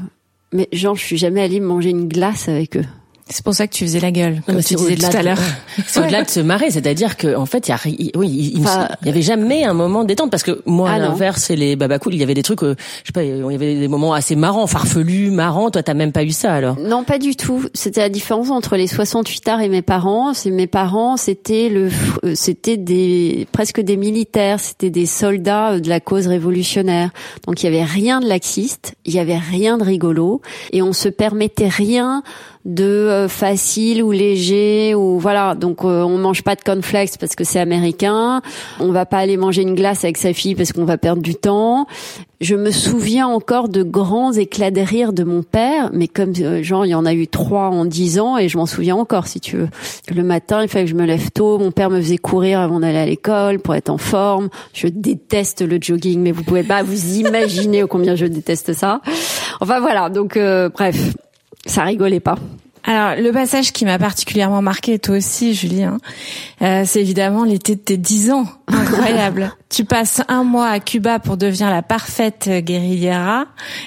Mais 0.53 0.67
genre, 0.71 0.95
je 0.95 1.03
suis 1.03 1.17
jamais 1.17 1.41
allée 1.41 1.59
manger 1.59 1.89
une 1.89 2.07
glace 2.07 2.49
avec 2.49 2.77
eux. 2.77 2.85
C'est 3.31 3.43
pour 3.43 3.53
ça 3.53 3.67
que 3.67 3.73
tu 3.73 3.83
faisais 3.83 3.99
la 3.99 4.11
gueule, 4.11 4.41
comme 4.45 4.61
tu 4.63 4.73
disais 4.73 4.95
tout 4.95 5.15
à 5.15 5.21
l'heure. 5.21 5.37
C'est 5.87 5.99
au-delà 5.99 6.23
de 6.23 6.29
se 6.29 6.39
marrer, 6.39 6.71
c'est-à-dire 6.71 7.15
que 7.15 7.35
en 7.35 7.45
fait, 7.45 7.67
il 7.67 7.71
y 7.71 7.73
a, 7.73 7.79
oui, 8.17 8.53
il, 8.55 8.63
y 9.05 9.09
avait 9.09 9.21
jamais 9.21 9.63
un 9.65 9.73
moment 9.73 10.03
détente 10.03 10.31
parce 10.31 10.41
que 10.41 10.61
moi, 10.65 10.89
à 10.89 10.93
ah 10.93 10.99
l'inverse, 10.99 11.43
c'est 11.43 11.55
les 11.55 11.75
babacools, 11.75 12.15
il 12.15 12.19
y 12.19 12.23
avait 12.23 12.33
des 12.33 12.41
trucs, 12.41 12.63
euh, 12.63 12.75
je 13.03 13.07
sais 13.07 13.13
pas, 13.13 13.23
il 13.23 13.37
y 13.37 13.55
avait 13.55 13.75
des 13.75 13.87
moments 13.87 14.13
assez 14.13 14.35
marrants, 14.35 14.65
farfelus, 14.65 15.29
marrants. 15.29 15.69
Toi, 15.69 15.83
t'as 15.83 15.93
même 15.93 16.11
pas 16.11 16.23
eu 16.23 16.31
ça 16.31 16.53
alors? 16.53 16.79
Non, 16.79 17.03
pas 17.03 17.19
du 17.19 17.35
tout. 17.35 17.65
C'était 17.73 18.01
la 18.01 18.09
différence 18.09 18.49
entre 18.49 18.75
les 18.75 18.87
68 18.87 19.47
arts 19.47 19.61
et 19.61 19.69
mes 19.69 19.83
parents. 19.83 20.33
C'est 20.33 20.49
mes 20.49 20.67
parents, 20.67 21.15
c'était 21.15 21.69
le, 21.69 21.89
euh, 22.23 22.33
c'était 22.33 22.77
des 22.77 23.47
presque 23.51 23.79
des 23.79 23.97
militaires, 23.97 24.59
c'était 24.59 24.89
des 24.89 25.05
soldats 25.05 25.73
euh, 25.73 25.79
de 25.79 25.89
la 25.89 25.99
cause 25.99 26.27
révolutionnaire. 26.27 27.11
Donc 27.45 27.61
il 27.61 27.65
y 27.65 27.69
avait 27.69 27.83
rien 27.83 28.19
de 28.21 28.27
laxiste, 28.27 28.95
il 29.05 29.13
y 29.13 29.19
avait 29.19 29.37
rien 29.37 29.77
de 29.77 29.83
rigolo, 29.83 30.41
et 30.71 30.81
on 30.81 30.93
se 30.93 31.09
permettait 31.09 31.67
rien 31.67 32.23
de 32.65 32.83
euh, 32.83 33.27
facile 33.29 34.03
ou 34.03 34.11
léger 34.11 34.93
ou 34.93 35.17
voilà. 35.17 35.55
Donc 35.55 35.83
euh, 35.83 36.01
on 36.03 36.17
mange 36.17 36.43
pas 36.43 36.55
de 36.55 36.61
cornflakes 36.61 37.17
parce 37.19 37.35
que 37.35 37.43
c'est 37.43 37.59
américain. 37.59 38.41
On 38.79 38.91
va 38.91 39.05
pas 39.05 39.17
aller 39.17 39.37
manger 39.37 39.61
une 39.61 39.75
glace 39.75 40.03
avec 40.03 40.17
sa 40.17 40.33
fille 40.33 40.55
parce 40.55 40.73
qu'on 40.73 40.85
va 40.85 40.97
perdre 40.97 41.21
du 41.21 41.35
temps. 41.35 41.87
Je 42.41 42.55
me 42.55 42.71
souviens 42.71 43.27
encore 43.27 43.67
de 43.67 43.83
grands 43.83 44.31
éclats 44.31 44.71
de 44.71 44.81
rire 44.81 45.13
de 45.13 45.23
mon 45.23 45.43
père 45.43 45.89
mais 45.93 46.07
comme 46.07 46.33
euh, 46.41 46.61
genre 46.61 46.85
il 46.85 46.89
y 46.89 46.95
en 46.95 47.05
a 47.05 47.13
eu 47.13 47.27
trois 47.27 47.69
en 47.69 47.85
dix 47.85 48.19
ans 48.19 48.37
et 48.37 48.49
je 48.49 48.57
m'en 48.57 48.65
souviens 48.65 48.97
encore 48.97 49.27
si 49.27 49.39
tu 49.39 49.55
veux. 49.55 49.69
Le 50.13 50.23
matin 50.23 50.61
il 50.61 50.67
fallait 50.67 50.85
que 50.85 50.91
je 50.91 50.95
me 50.95 51.05
lève 51.05 51.31
tôt. 51.31 51.59
Mon 51.59 51.71
père 51.71 51.89
me 51.89 52.01
faisait 52.01 52.17
courir 52.17 52.59
avant 52.59 52.81
d'aller 52.81 52.97
à 52.97 53.05
l'école 53.05 53.59
pour 53.59 53.73
être 53.73 53.89
en 53.89 53.97
forme. 53.97 54.49
Je 54.73 54.87
déteste 54.87 55.61
le 55.61 55.77
jogging 55.79 56.19
mais 56.19 56.33
vous 56.33 56.43
pouvez 56.43 56.63
pas 56.63 56.83
vous 56.83 57.15
imaginer 57.15 57.85
combien 57.89 58.15
je 58.15 58.25
déteste 58.25 58.73
ça. 58.73 58.99
Enfin 59.61 59.79
voilà. 59.79 60.09
Donc 60.09 60.37
bref 60.73 61.13
ça 61.65 61.83
rigolait 61.83 62.19
pas. 62.19 62.37
Alors, 62.85 63.21
le 63.21 63.31
passage 63.31 63.73
qui 63.73 63.85
m'a 63.85 63.99
particulièrement 63.99 64.61
marqué, 64.61 64.99
toi 64.99 65.17
aussi, 65.17 65.53
Julien, 65.53 65.97
euh, 66.61 66.83
c'est 66.85 67.01
évidemment 67.01 67.43
l'été 67.43 67.75
de 67.75 67.81
tes 67.81 67.97
10 67.97 68.31
ans. 68.31 68.45
Incroyable. 68.67 69.51
tu 69.69 69.83
passes 69.83 70.21
un 70.27 70.43
mois 70.43 70.67
à 70.67 70.79
Cuba 70.79 71.19
pour 71.19 71.35
devenir 71.35 71.69
la 71.69 71.81
parfaite 71.81 72.49
guerriera, 72.49 73.45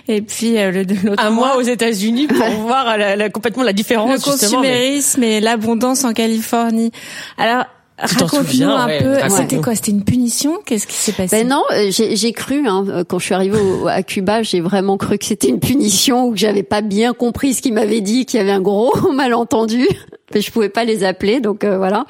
et 0.08 0.22
puis 0.22 0.58
euh, 0.58 0.70
le 0.70 0.82
l'autre 1.04 1.24
un 1.24 1.30
mois 1.30 1.56
aux 1.56 1.62
États-Unis 1.62 2.26
pour 2.26 2.46
voir 2.60 2.96
la, 2.98 3.30
complètement 3.30 3.62
la 3.62 3.72
différence. 3.72 4.24
Le 4.24 4.30
consumérisme 4.30 5.22
et 5.22 5.40
l'abondance 5.40 6.04
en 6.04 6.12
Californie. 6.12 6.92
Alors, 7.38 7.64
Raconte-nous 8.02 8.68
un 8.68 8.88
peu. 8.98 9.16
C'était 9.28 9.60
quoi? 9.60 9.74
C'était 9.74 9.92
une 9.92 10.04
punition? 10.04 10.58
Qu'est-ce 10.64 10.86
qui 10.86 10.96
s'est 10.96 11.12
passé? 11.12 11.36
Ben 11.36 11.48
non, 11.48 11.62
euh, 11.72 11.90
j'ai 11.90 12.32
cru 12.32 12.66
hein, 12.66 12.84
euh, 12.88 13.04
quand 13.04 13.18
je 13.18 13.26
suis 13.26 13.34
arrivée 13.34 13.58
à 13.88 14.02
Cuba, 14.02 14.42
j'ai 14.42 14.60
vraiment 14.60 14.96
cru 14.96 15.18
que 15.18 15.24
c'était 15.24 15.48
une 15.48 15.60
punition 15.60 16.26
ou 16.26 16.32
que 16.32 16.38
j'avais 16.38 16.62
pas 16.62 16.80
bien 16.80 17.12
compris 17.12 17.54
ce 17.54 17.62
qu'il 17.62 17.74
m'avait 17.74 18.00
dit, 18.00 18.26
qu'il 18.26 18.38
y 18.38 18.42
avait 18.42 18.52
un 18.52 18.60
gros 18.60 18.92
malentendu 19.12 19.86
je 20.40 20.50
pouvais 20.50 20.68
pas 20.68 20.84
les 20.84 21.04
appeler, 21.04 21.40
donc 21.40 21.64
euh, 21.64 21.76
voilà. 21.76 22.06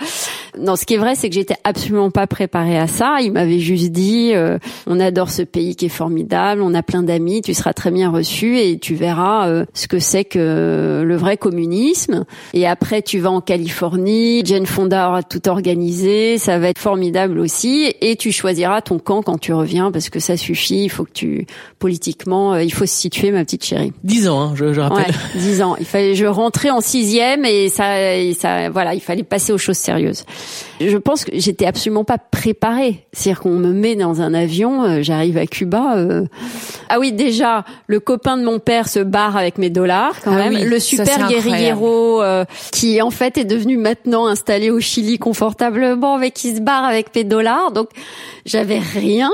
Non, 0.59 0.76
ce 0.76 0.85
qui 0.85 0.95
est 0.95 0.99
vrai, 0.99 1.14
c'est 1.14 1.29
que 1.29 1.35
j'étais 1.35 1.57
absolument 1.64 2.11
pas 2.11 2.26
préparée 2.26 2.79
à 2.79 2.87
ça. 2.87 3.19
Il 3.23 3.33
m'avait 3.33 3.59
juste 3.59 3.91
dit, 3.91 4.33
euh, 4.35 4.59
on 4.87 5.00
adore 5.00 5.31
ce 5.31 5.43
pays 5.43 5.76
qui 5.76 5.87
est 5.87 5.91
formidable, 5.91 6.61
on 6.62 6.75
a 6.75 6.83
plein 6.83 7.02
d'amis, 7.02 7.41
tu 7.41 7.55
seras 7.55 7.73
très 7.73 7.91
bien 7.91 8.11
reçu 8.11 8.59
et 8.59 8.79
tu 8.79 8.95
verras 8.95 9.49
euh, 9.49 9.64
ce 9.73 9.88
que 9.88 9.99
c'est 9.99 10.25
que 10.25 11.02
le 11.05 11.17
vrai 11.17 11.37
communisme. 11.37 12.25
Et 12.52 12.67
après, 12.67 13.02
tu 13.02 13.19
vas 13.19 13.31
en 13.31 13.41
Californie, 13.41 14.45
Jane 14.45 14.67
Fonda 14.67 15.09
aura 15.09 15.23
tout 15.23 15.49
organisé, 15.49 16.38
ça 16.38 16.59
va 16.59 16.69
être 16.69 16.79
formidable 16.79 17.38
aussi, 17.38 17.93
et 18.00 18.17
tu 18.17 18.33
choisiras 18.33 18.83
ton 18.83 18.99
camp 18.99 19.23
quand 19.23 19.38
tu 19.38 19.52
reviens 19.52 19.91
parce 19.91 20.11
que 20.11 20.21
ça 20.21 20.37
suffit. 20.37 20.85
Il 20.85 20.91
faut 20.91 21.05
que 21.05 21.12
tu 21.12 21.47
politiquement, 21.79 22.57
il 22.57 22.73
faut 22.73 22.87
se 22.87 22.95
situer, 22.95 23.31
ma 23.31 23.45
petite 23.45 23.64
chérie. 23.64 23.93
Dix 24.05 24.29
ans, 24.29 24.41
hein, 24.41 24.52
je, 24.55 24.73
je 24.73 24.81
rappelle. 24.81 25.07
Ouais, 25.07 25.41
dix 25.41 25.62
ans. 25.62 25.76
Il 25.79 25.87
fallait, 25.87 26.14
je 26.14 26.26
rentrais 26.26 26.71
en 26.71 26.81
sixième 26.81 27.45
et 27.45 27.69
ça 27.69 28.12
ça, 28.38 28.71
voilà, 28.71 28.95
il 28.95 29.00
fallait 29.00 29.23
passer 29.23 29.52
aux 29.52 29.59
choses 29.59 29.76
sérieuses. 29.76 30.25
Je 30.81 30.97
pense 30.97 31.25
que 31.25 31.33
j'étais 31.35 31.66
absolument 31.66 32.04
pas 32.04 32.19
préparée. 32.19 33.07
C'est-à-dire 33.12 33.42
qu'on 33.42 33.50
me 33.50 33.73
met 33.73 33.95
dans 33.95 34.21
un 34.21 34.35
avion, 34.35 34.83
euh, 34.85 35.02
j'arrive 35.02 35.38
à 35.38 35.47
Cuba. 35.47 35.97
Euh... 35.97 36.25
Ah 36.88 36.99
oui, 36.99 37.12
déjà, 37.12 37.64
le 37.87 38.00
copain 38.00 38.37
de 38.37 38.45
mon 38.45 38.59
père 38.59 38.88
se 38.88 39.00
barre 39.00 39.37
avec 39.37 39.59
mes 39.59 39.71
dollars 39.71 40.21
quand 40.23 40.33
ah 40.33 40.50
même. 40.50 40.64
le 40.64 40.78
super 40.78 41.28
guerriero 41.28 42.23
euh, 42.23 42.45
qui 42.73 43.00
en 43.02 43.11
fait 43.11 43.38
est 43.38 43.45
devenu 43.45 43.76
maintenant 43.76 44.26
installé 44.26 44.71
au 44.71 44.81
Chili 44.81 45.19
confortablement, 45.19 46.14
avec 46.14 46.35
qui 46.35 46.54
se 46.57 46.61
barre 46.61 46.85
avec 46.85 47.14
mes 47.14 47.25
dollars. 47.25 47.73
Donc 47.73 47.88
j'avais 48.45 48.78
rien. 48.78 49.31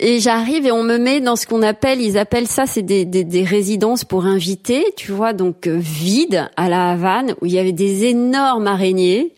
Et 0.00 0.20
j'arrive 0.20 0.66
et 0.66 0.72
on 0.72 0.82
me 0.82 0.98
met 0.98 1.20
dans 1.20 1.36
ce 1.36 1.46
qu'on 1.46 1.62
appelle, 1.62 2.00
ils 2.00 2.18
appellent 2.18 2.46
ça, 2.46 2.66
c'est 2.66 2.82
des, 2.82 3.04
des, 3.04 3.24
des, 3.24 3.44
résidences 3.44 4.04
pour 4.04 4.26
invités, 4.26 4.84
tu 4.96 5.12
vois, 5.12 5.32
donc 5.32 5.66
euh, 5.66 5.76
vide 5.78 6.48
à 6.56 6.68
la 6.68 6.90
Havane, 6.90 7.34
où 7.40 7.46
il 7.46 7.52
y 7.52 7.58
avait 7.58 7.72
des 7.72 7.99
énormes 8.04 8.66
araignées. 8.66 9.34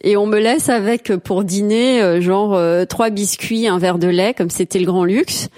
Et 0.00 0.16
on 0.16 0.26
me 0.26 0.38
laisse 0.38 0.68
avec 0.68 1.10
euh, 1.10 1.18
pour 1.18 1.44
dîner 1.44 2.00
euh, 2.00 2.20
genre 2.20 2.60
trois 2.86 3.10
biscuits, 3.10 3.66
un 3.66 3.78
verre 3.78 3.98
de 3.98 4.08
lait, 4.08 4.34
comme 4.34 4.50
c'était 4.50 4.78
le 4.78 4.86
grand 4.86 5.04
luxe, 5.04 5.48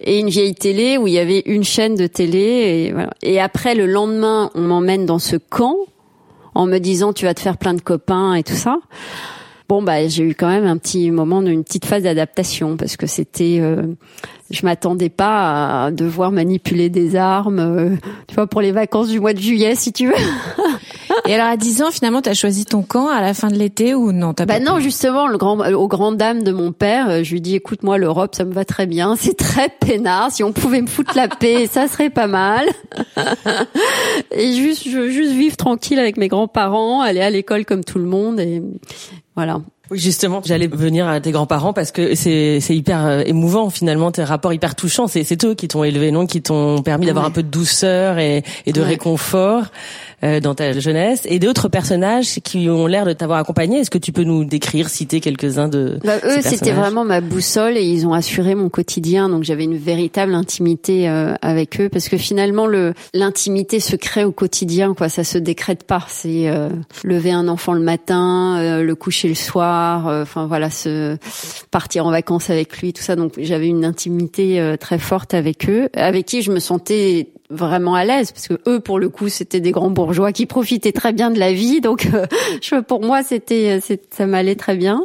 et 0.00 0.18
une 0.18 0.30
vieille 0.30 0.54
télé 0.54 0.96
où 0.96 1.06
il 1.06 1.12
y 1.12 1.18
avait 1.18 1.42
une 1.46 1.64
chaîne 1.64 1.94
de 1.94 2.06
télé. 2.06 2.92
Et, 3.22 3.32
et 3.34 3.40
après 3.40 3.74
le 3.74 3.86
lendemain, 3.86 4.50
on 4.54 4.62
m'emmène 4.62 5.06
dans 5.06 5.18
ce 5.18 5.36
camp 5.36 5.76
en 6.54 6.66
me 6.66 6.78
disant 6.78 7.12
tu 7.12 7.26
vas 7.26 7.34
te 7.34 7.40
faire 7.40 7.58
plein 7.58 7.74
de 7.74 7.80
copains 7.80 8.34
et 8.34 8.42
tout 8.42 8.54
ça 8.54 8.78
bon 9.70 9.82
bah 9.82 10.08
j'ai 10.08 10.24
eu 10.24 10.34
quand 10.34 10.48
même 10.48 10.66
un 10.66 10.78
petit 10.78 11.12
moment 11.12 11.40
une 11.42 11.62
petite 11.62 11.84
phase 11.84 12.02
d'adaptation 12.02 12.76
parce 12.76 12.96
que 12.96 13.06
c'était 13.06 13.58
euh, 13.60 13.86
je 14.50 14.66
m'attendais 14.66 15.10
pas 15.10 15.84
à 15.84 15.90
devoir 15.92 16.32
manipuler 16.32 16.90
des 16.90 17.14
armes 17.14 17.60
euh, 17.60 17.96
tu 18.26 18.34
vois 18.34 18.48
pour 18.48 18.62
les 18.62 18.72
vacances 18.72 19.10
du 19.10 19.20
mois 19.20 19.32
de 19.32 19.38
juillet 19.38 19.76
si 19.76 19.92
tu 19.92 20.08
veux. 20.08 20.14
Et 21.26 21.34
alors 21.34 21.46
à 21.46 21.56
10 21.56 21.82
ans 21.82 21.90
finalement 21.92 22.20
tu 22.20 22.28
as 22.28 22.34
choisi 22.34 22.64
ton 22.64 22.82
camp 22.82 23.08
à 23.08 23.20
la 23.20 23.32
fin 23.32 23.46
de 23.46 23.54
l'été 23.54 23.94
ou 23.94 24.10
non 24.10 24.34
bah 24.36 24.58
non 24.58 24.80
justement 24.80 25.28
le 25.28 25.38
grand 25.38 25.60
aux 25.72 25.86
grandes 25.86 26.16
dames 26.16 26.42
de 26.42 26.50
mon 26.50 26.72
père 26.72 27.08
euh, 27.08 27.22
je 27.22 27.30
lui 27.30 27.40
dis 27.40 27.54
écoute 27.54 27.84
moi 27.84 27.96
l'Europe 27.96 28.34
ça 28.34 28.44
me 28.44 28.52
va 28.52 28.64
très 28.64 28.86
bien 28.86 29.14
c'est 29.14 29.36
très 29.36 29.68
peinard 29.68 30.32
si 30.32 30.42
on 30.42 30.52
pouvait 30.52 30.80
me 30.80 30.88
foutre 30.88 31.12
la 31.14 31.28
paix 31.28 31.66
ça 31.70 31.86
serait 31.86 32.10
pas 32.10 32.26
mal. 32.26 32.66
Et 34.32 34.52
juste 34.52 34.88
je 34.88 34.98
veux 34.98 35.10
juste 35.10 35.32
vivre 35.32 35.56
tranquille 35.56 36.00
avec 36.00 36.16
mes 36.16 36.26
grands-parents 36.26 37.02
aller 37.02 37.20
à 37.20 37.30
l'école 37.30 37.64
comme 37.64 37.84
tout 37.84 38.00
le 38.00 38.06
monde 38.06 38.40
et 38.40 38.60
voilà. 39.40 39.62
Oui, 39.90 39.98
justement, 39.98 40.40
j'allais 40.44 40.68
venir 40.68 41.08
à 41.08 41.20
tes 41.20 41.32
grands-parents 41.32 41.72
parce 41.72 41.90
que 41.90 42.14
c'est 42.14 42.60
c'est 42.60 42.76
hyper 42.76 43.04
euh, 43.04 43.22
émouvant 43.26 43.70
finalement, 43.70 44.12
tes 44.12 44.22
rapports 44.22 44.52
hyper 44.52 44.74
touchants. 44.76 45.08
C'est 45.08 45.24
c'est 45.24 45.44
eux 45.44 45.54
qui 45.54 45.66
t'ont 45.66 45.82
élevé, 45.82 46.12
non, 46.12 46.26
qui 46.26 46.42
t'ont 46.42 46.82
permis 46.82 47.06
d'avoir 47.06 47.24
un 47.24 47.30
peu 47.30 47.42
de 47.42 47.48
douceur 47.48 48.18
et 48.18 48.44
et 48.66 48.72
de 48.72 48.80
réconfort. 48.80 49.64
Euh, 50.22 50.38
dans 50.38 50.54
ta 50.54 50.78
jeunesse 50.78 51.22
et 51.24 51.38
d'autres 51.38 51.68
personnages 51.68 52.40
qui 52.44 52.68
ont 52.68 52.86
l'air 52.86 53.06
de 53.06 53.14
t'avoir 53.14 53.38
accompagné. 53.38 53.78
Est-ce 53.78 53.88
que 53.88 53.96
tu 53.96 54.12
peux 54.12 54.22
nous 54.22 54.44
décrire, 54.44 54.90
citer 54.90 55.18
quelques-uns 55.18 55.68
de 55.68 55.98
bah, 56.04 56.18
Eux, 56.24 56.42
c'était 56.42 56.72
vraiment 56.72 57.06
ma 57.06 57.22
boussole 57.22 57.78
et 57.78 57.84
ils 57.84 58.06
ont 58.06 58.12
assuré 58.12 58.54
mon 58.54 58.68
quotidien. 58.68 59.30
Donc 59.30 59.44
j'avais 59.44 59.64
une 59.64 59.78
véritable 59.78 60.34
intimité 60.34 61.08
euh, 61.08 61.32
avec 61.40 61.80
eux 61.80 61.88
parce 61.88 62.10
que 62.10 62.18
finalement 62.18 62.66
le 62.66 62.92
l'intimité 63.14 63.80
se 63.80 63.96
crée 63.96 64.24
au 64.24 64.30
quotidien. 64.30 64.92
Quoi, 64.92 65.08
ça 65.08 65.24
se 65.24 65.38
décrète 65.38 65.84
pas. 65.84 66.04
C'est 66.08 66.50
euh, 66.50 66.68
lever 67.02 67.32
un 67.32 67.48
enfant 67.48 67.72
le 67.72 67.80
matin, 67.80 68.82
le 68.82 68.94
coucher 68.94 69.26
le 69.26 69.34
soir. 69.34 69.79
Enfin 70.22 70.46
voilà, 70.46 70.70
se 70.70 71.16
partir 71.70 72.06
en 72.06 72.10
vacances 72.10 72.50
avec 72.50 72.78
lui, 72.78 72.92
tout 72.92 73.02
ça. 73.02 73.16
Donc 73.16 73.34
j'avais 73.38 73.68
une 73.68 73.84
intimité 73.84 74.76
très 74.80 74.98
forte 74.98 75.34
avec 75.34 75.68
eux, 75.68 75.88
avec 75.94 76.26
qui 76.26 76.42
je 76.42 76.50
me 76.52 76.60
sentais 76.60 77.28
vraiment 77.50 77.94
à 77.94 78.04
l'aise 78.04 78.32
parce 78.32 78.48
que 78.48 78.54
eux 78.68 78.80
pour 78.80 78.98
le 78.98 79.08
coup 79.08 79.28
c'était 79.28 79.60
des 79.60 79.72
grands 79.72 79.90
bourgeois 79.90 80.32
qui 80.32 80.46
profitaient 80.46 80.92
très 80.92 81.12
bien 81.12 81.30
de 81.30 81.38
la 81.38 81.52
vie 81.52 81.80
donc 81.80 82.08
euh, 82.14 82.26
je, 82.62 82.76
pour 82.76 83.02
moi 83.02 83.22
c'était 83.22 83.80
ça 84.10 84.26
m'allait 84.26 84.54
très 84.54 84.76
bien. 84.76 85.04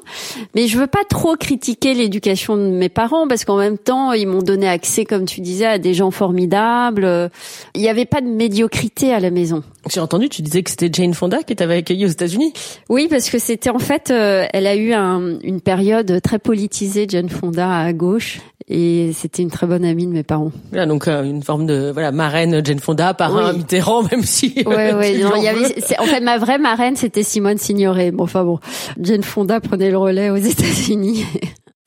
Mais 0.53 0.67
je 0.67 0.77
veux 0.77 0.87
pas 0.87 1.03
trop 1.09 1.35
critiquer 1.35 1.93
l'éducation 1.93 2.57
de 2.57 2.63
mes 2.63 2.89
parents 2.89 3.27
parce 3.27 3.45
qu'en 3.45 3.57
même 3.57 3.77
temps 3.77 4.13
ils 4.13 4.27
m'ont 4.27 4.41
donné 4.41 4.67
accès 4.67 5.05
comme 5.05 5.25
tu 5.25 5.41
disais 5.41 5.65
à 5.65 5.77
des 5.79 5.93
gens 5.93 6.11
formidables. 6.11 7.31
Il 7.73 7.81
n'y 7.81 7.89
avait 7.89 8.05
pas 8.05 8.21
de 8.21 8.27
médiocrité 8.27 9.13
à 9.13 9.19
la 9.19 9.31
maison. 9.31 9.63
J'ai 9.91 9.99
entendu 9.99 10.29
tu 10.29 10.41
disais 10.41 10.63
que 10.63 10.69
c'était 10.69 10.89
Jane 10.91 11.13
Fonda 11.13 11.43
qui 11.43 11.55
t'avait 11.55 11.77
accueilli 11.77 12.05
aux 12.05 12.09
États-Unis. 12.09 12.53
Oui 12.89 13.07
parce 13.09 13.29
que 13.29 13.39
c'était 13.39 13.69
en 13.69 13.79
fait 13.79 14.11
euh, 14.11 14.45
elle 14.53 14.67
a 14.67 14.75
eu 14.75 14.93
un, 14.93 15.39
une 15.41 15.61
période 15.61 16.21
très 16.21 16.39
politisée 16.39 17.07
Jane 17.09 17.29
Fonda 17.29 17.79
à 17.79 17.93
gauche 17.93 18.39
et 18.67 19.11
c'était 19.13 19.43
une 19.43 19.51
très 19.51 19.67
bonne 19.67 19.85
amie 19.85 20.07
de 20.07 20.11
mes 20.11 20.23
parents. 20.23 20.51
Voilà, 20.71 20.85
donc 20.85 21.07
euh, 21.07 21.23
une 21.23 21.43
forme 21.43 21.65
de 21.65 21.91
voilà 21.93 22.11
marraine 22.11 22.65
Jane 22.65 22.79
Fonda, 22.79 23.13
parrain 23.13 23.51
Oui. 23.51 23.57
Mitterrand, 23.59 24.03
même 24.11 24.23
si. 24.23 24.63
Ouais, 24.65 24.93
euh, 24.93 24.97
ouais. 24.97 25.13
tu 25.15 25.23
non, 25.23 25.33
lui 25.33 25.39
il 25.39 25.43
y 25.43 25.49
en 25.49 25.55
avait, 25.55 25.81
fait, 26.11 26.19
ma 26.21 26.37
vraie 26.37 26.57
marraine, 26.57 26.95
c'était 26.95 27.23
Simone 27.23 27.57
Signoret. 27.57 28.11
Bon, 28.11 28.23
enfin 28.23 28.43
bon, 28.43 28.59
Jane 28.99 29.23
Fonda 29.23 29.59
prenait 29.59 29.91
le 29.91 29.97
relais 29.97 30.29
aux 30.29 30.37
États-Unis. 30.37 31.25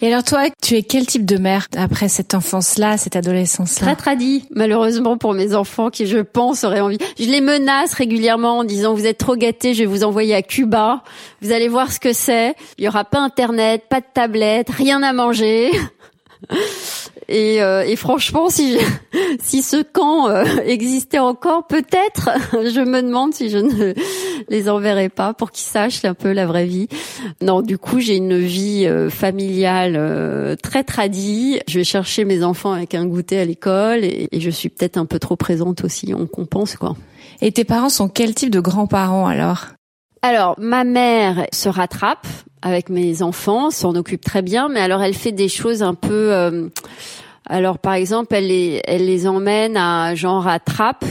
Et 0.00 0.12
alors 0.12 0.22
toi, 0.22 0.44
tu 0.62 0.76
es 0.76 0.84
quel 0.84 1.06
type 1.06 1.24
de 1.24 1.38
mère 1.38 1.66
après 1.76 2.06
cette 2.06 2.32
enfance-là, 2.32 2.96
cette 2.96 3.16
adolescence-là? 3.16 3.84
Très 3.84 3.96
tradit, 3.96 4.44
malheureusement 4.54 5.16
pour 5.16 5.34
mes 5.34 5.56
enfants 5.56 5.90
qui, 5.90 6.06
je 6.06 6.18
pense, 6.18 6.62
auraient 6.62 6.78
envie. 6.78 6.98
Je 7.18 7.24
les 7.24 7.40
menace 7.40 7.94
régulièrement 7.94 8.58
en 8.58 8.64
disant 8.64 8.94
vous 8.94 9.06
êtes 9.06 9.18
trop 9.18 9.34
gâtés, 9.34 9.74
je 9.74 9.80
vais 9.80 9.86
vous 9.86 10.04
envoyer 10.04 10.36
à 10.36 10.42
Cuba. 10.42 11.02
Vous 11.42 11.50
allez 11.50 11.66
voir 11.66 11.90
ce 11.90 11.98
que 11.98 12.12
c'est. 12.12 12.54
Il 12.78 12.84
y 12.84 12.88
aura 12.88 13.04
pas 13.04 13.18
internet, 13.18 13.86
pas 13.90 13.98
de 13.98 14.06
tablette, 14.14 14.70
rien 14.70 15.02
à 15.02 15.12
manger. 15.12 15.72
Et, 17.28 17.62
euh, 17.62 17.82
et 17.84 17.96
franchement, 17.96 18.48
si 18.48 18.78
je- 18.78 18.84
si 19.42 19.60
ce 19.62 19.82
camp 19.82 20.28
euh, 20.28 20.44
existait 20.64 21.18
encore, 21.18 21.66
peut-être, 21.66 22.30
je 22.52 22.80
me 22.80 23.02
demande 23.02 23.34
si 23.34 23.50
je 23.50 23.58
ne 23.58 23.92
les 24.48 24.68
enverrais 24.70 25.10
pas 25.10 25.34
pour 25.34 25.50
qu'ils 25.50 25.66
sachent 25.68 26.04
un 26.04 26.14
peu 26.14 26.32
la 26.32 26.46
vraie 26.46 26.64
vie. 26.64 26.88
Non, 27.42 27.60
du 27.60 27.76
coup, 27.76 28.00
j'ai 28.00 28.16
une 28.16 28.38
vie 28.38 28.86
euh, 28.86 29.10
familiale 29.10 29.94
euh, 29.96 30.56
très 30.56 30.84
tradie. 30.84 31.60
Je 31.68 31.78
vais 31.78 31.84
chercher 31.84 32.24
mes 32.24 32.42
enfants 32.42 32.72
avec 32.72 32.94
un 32.94 33.04
goûter 33.04 33.38
à 33.40 33.44
l'école 33.44 34.04
et, 34.04 34.28
et 34.32 34.40
je 34.40 34.50
suis 34.50 34.70
peut-être 34.70 34.96
un 34.96 35.06
peu 35.06 35.18
trop 35.18 35.36
présente 35.36 35.84
aussi. 35.84 36.14
On 36.16 36.26
compense 36.26 36.76
quoi. 36.76 36.96
Et 37.42 37.52
tes 37.52 37.64
parents 37.64 37.90
sont 37.90 38.08
quel 38.08 38.34
type 38.34 38.50
de 38.50 38.60
grands-parents 38.60 39.26
alors? 39.26 39.66
Alors, 40.22 40.56
ma 40.58 40.82
mère 40.82 41.46
se 41.52 41.68
rattrape 41.68 42.26
avec 42.62 42.88
mes 42.90 43.22
enfants, 43.22 43.70
s'en 43.70 43.94
occupe 43.94 44.24
très 44.24 44.42
bien, 44.42 44.68
mais 44.68 44.80
alors 44.80 45.02
elle 45.02 45.14
fait 45.14 45.32
des 45.32 45.48
choses 45.48 45.82
un 45.82 45.94
peu. 45.94 46.32
euh, 46.32 46.68
alors, 47.50 47.78
par 47.78 47.94
exemple, 47.94 48.34
elle 48.34 48.48
les, 48.48 48.82
elle 48.86 49.06
les 49.06 49.26
emmène 49.26 49.76
à 49.76 50.14
genre 50.14 50.46
à 50.46 50.58
Trappes 50.58 51.04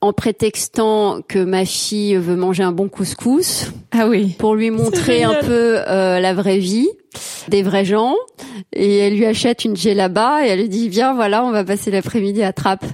en 0.00 0.12
prétextant 0.12 1.20
que 1.26 1.38
ma 1.40 1.64
fille 1.64 2.16
veut 2.16 2.36
manger 2.36 2.62
un 2.62 2.72
bon 2.72 2.88
couscous 2.88 3.66
Ah 3.92 4.06
oui. 4.08 4.34
pour 4.38 4.54
lui 4.54 4.70
montrer 4.70 5.22
un 5.24 5.34
peu 5.34 5.78
euh, 5.88 6.20
la 6.20 6.34
vraie 6.34 6.58
vie 6.58 6.88
des 7.48 7.62
vrais 7.62 7.84
gens 7.84 8.14
et 8.72 8.98
elle 8.98 9.16
lui 9.16 9.26
achète 9.26 9.64
une 9.64 9.74
là-bas 9.74 10.44
et 10.44 10.48
elle 10.48 10.60
lui 10.60 10.68
dit 10.68 10.88
viens 10.88 11.14
voilà 11.14 11.44
on 11.44 11.50
va 11.50 11.64
passer 11.64 11.90
l'après-midi 11.90 12.42
à 12.42 12.52
Trappes 12.52 12.86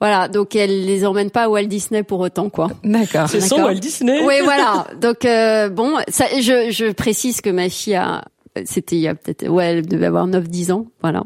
voilà 0.00 0.28
donc 0.28 0.56
elle 0.56 0.84
les 0.84 1.04
emmène 1.06 1.30
pas 1.30 1.44
à 1.44 1.48
Walt 1.48 1.64
Disney 1.64 2.02
pour 2.02 2.20
autant 2.20 2.50
quoi 2.50 2.68
D'accord. 2.84 3.28
C'est 3.28 3.40
son. 3.40 3.62
Walt 3.62 3.74
Disney. 3.74 4.20
oui, 4.24 4.34
voilà. 4.44 4.86
Donc 5.00 5.24
euh, 5.24 5.68
bon, 5.68 5.96
ça, 6.08 6.26
je, 6.40 6.70
je 6.70 6.90
précise 6.92 7.40
que 7.40 7.50
ma 7.50 7.68
fille 7.68 7.94
a, 7.94 8.24
c'était 8.64 8.96
il 8.96 9.02
y 9.02 9.08
a 9.08 9.14
peut-être, 9.14 9.48
ouais, 9.48 9.66
elle 9.66 9.86
devait 9.86 10.06
avoir 10.06 10.26
9-10 10.26 10.72
ans, 10.72 10.86
voilà. 11.00 11.22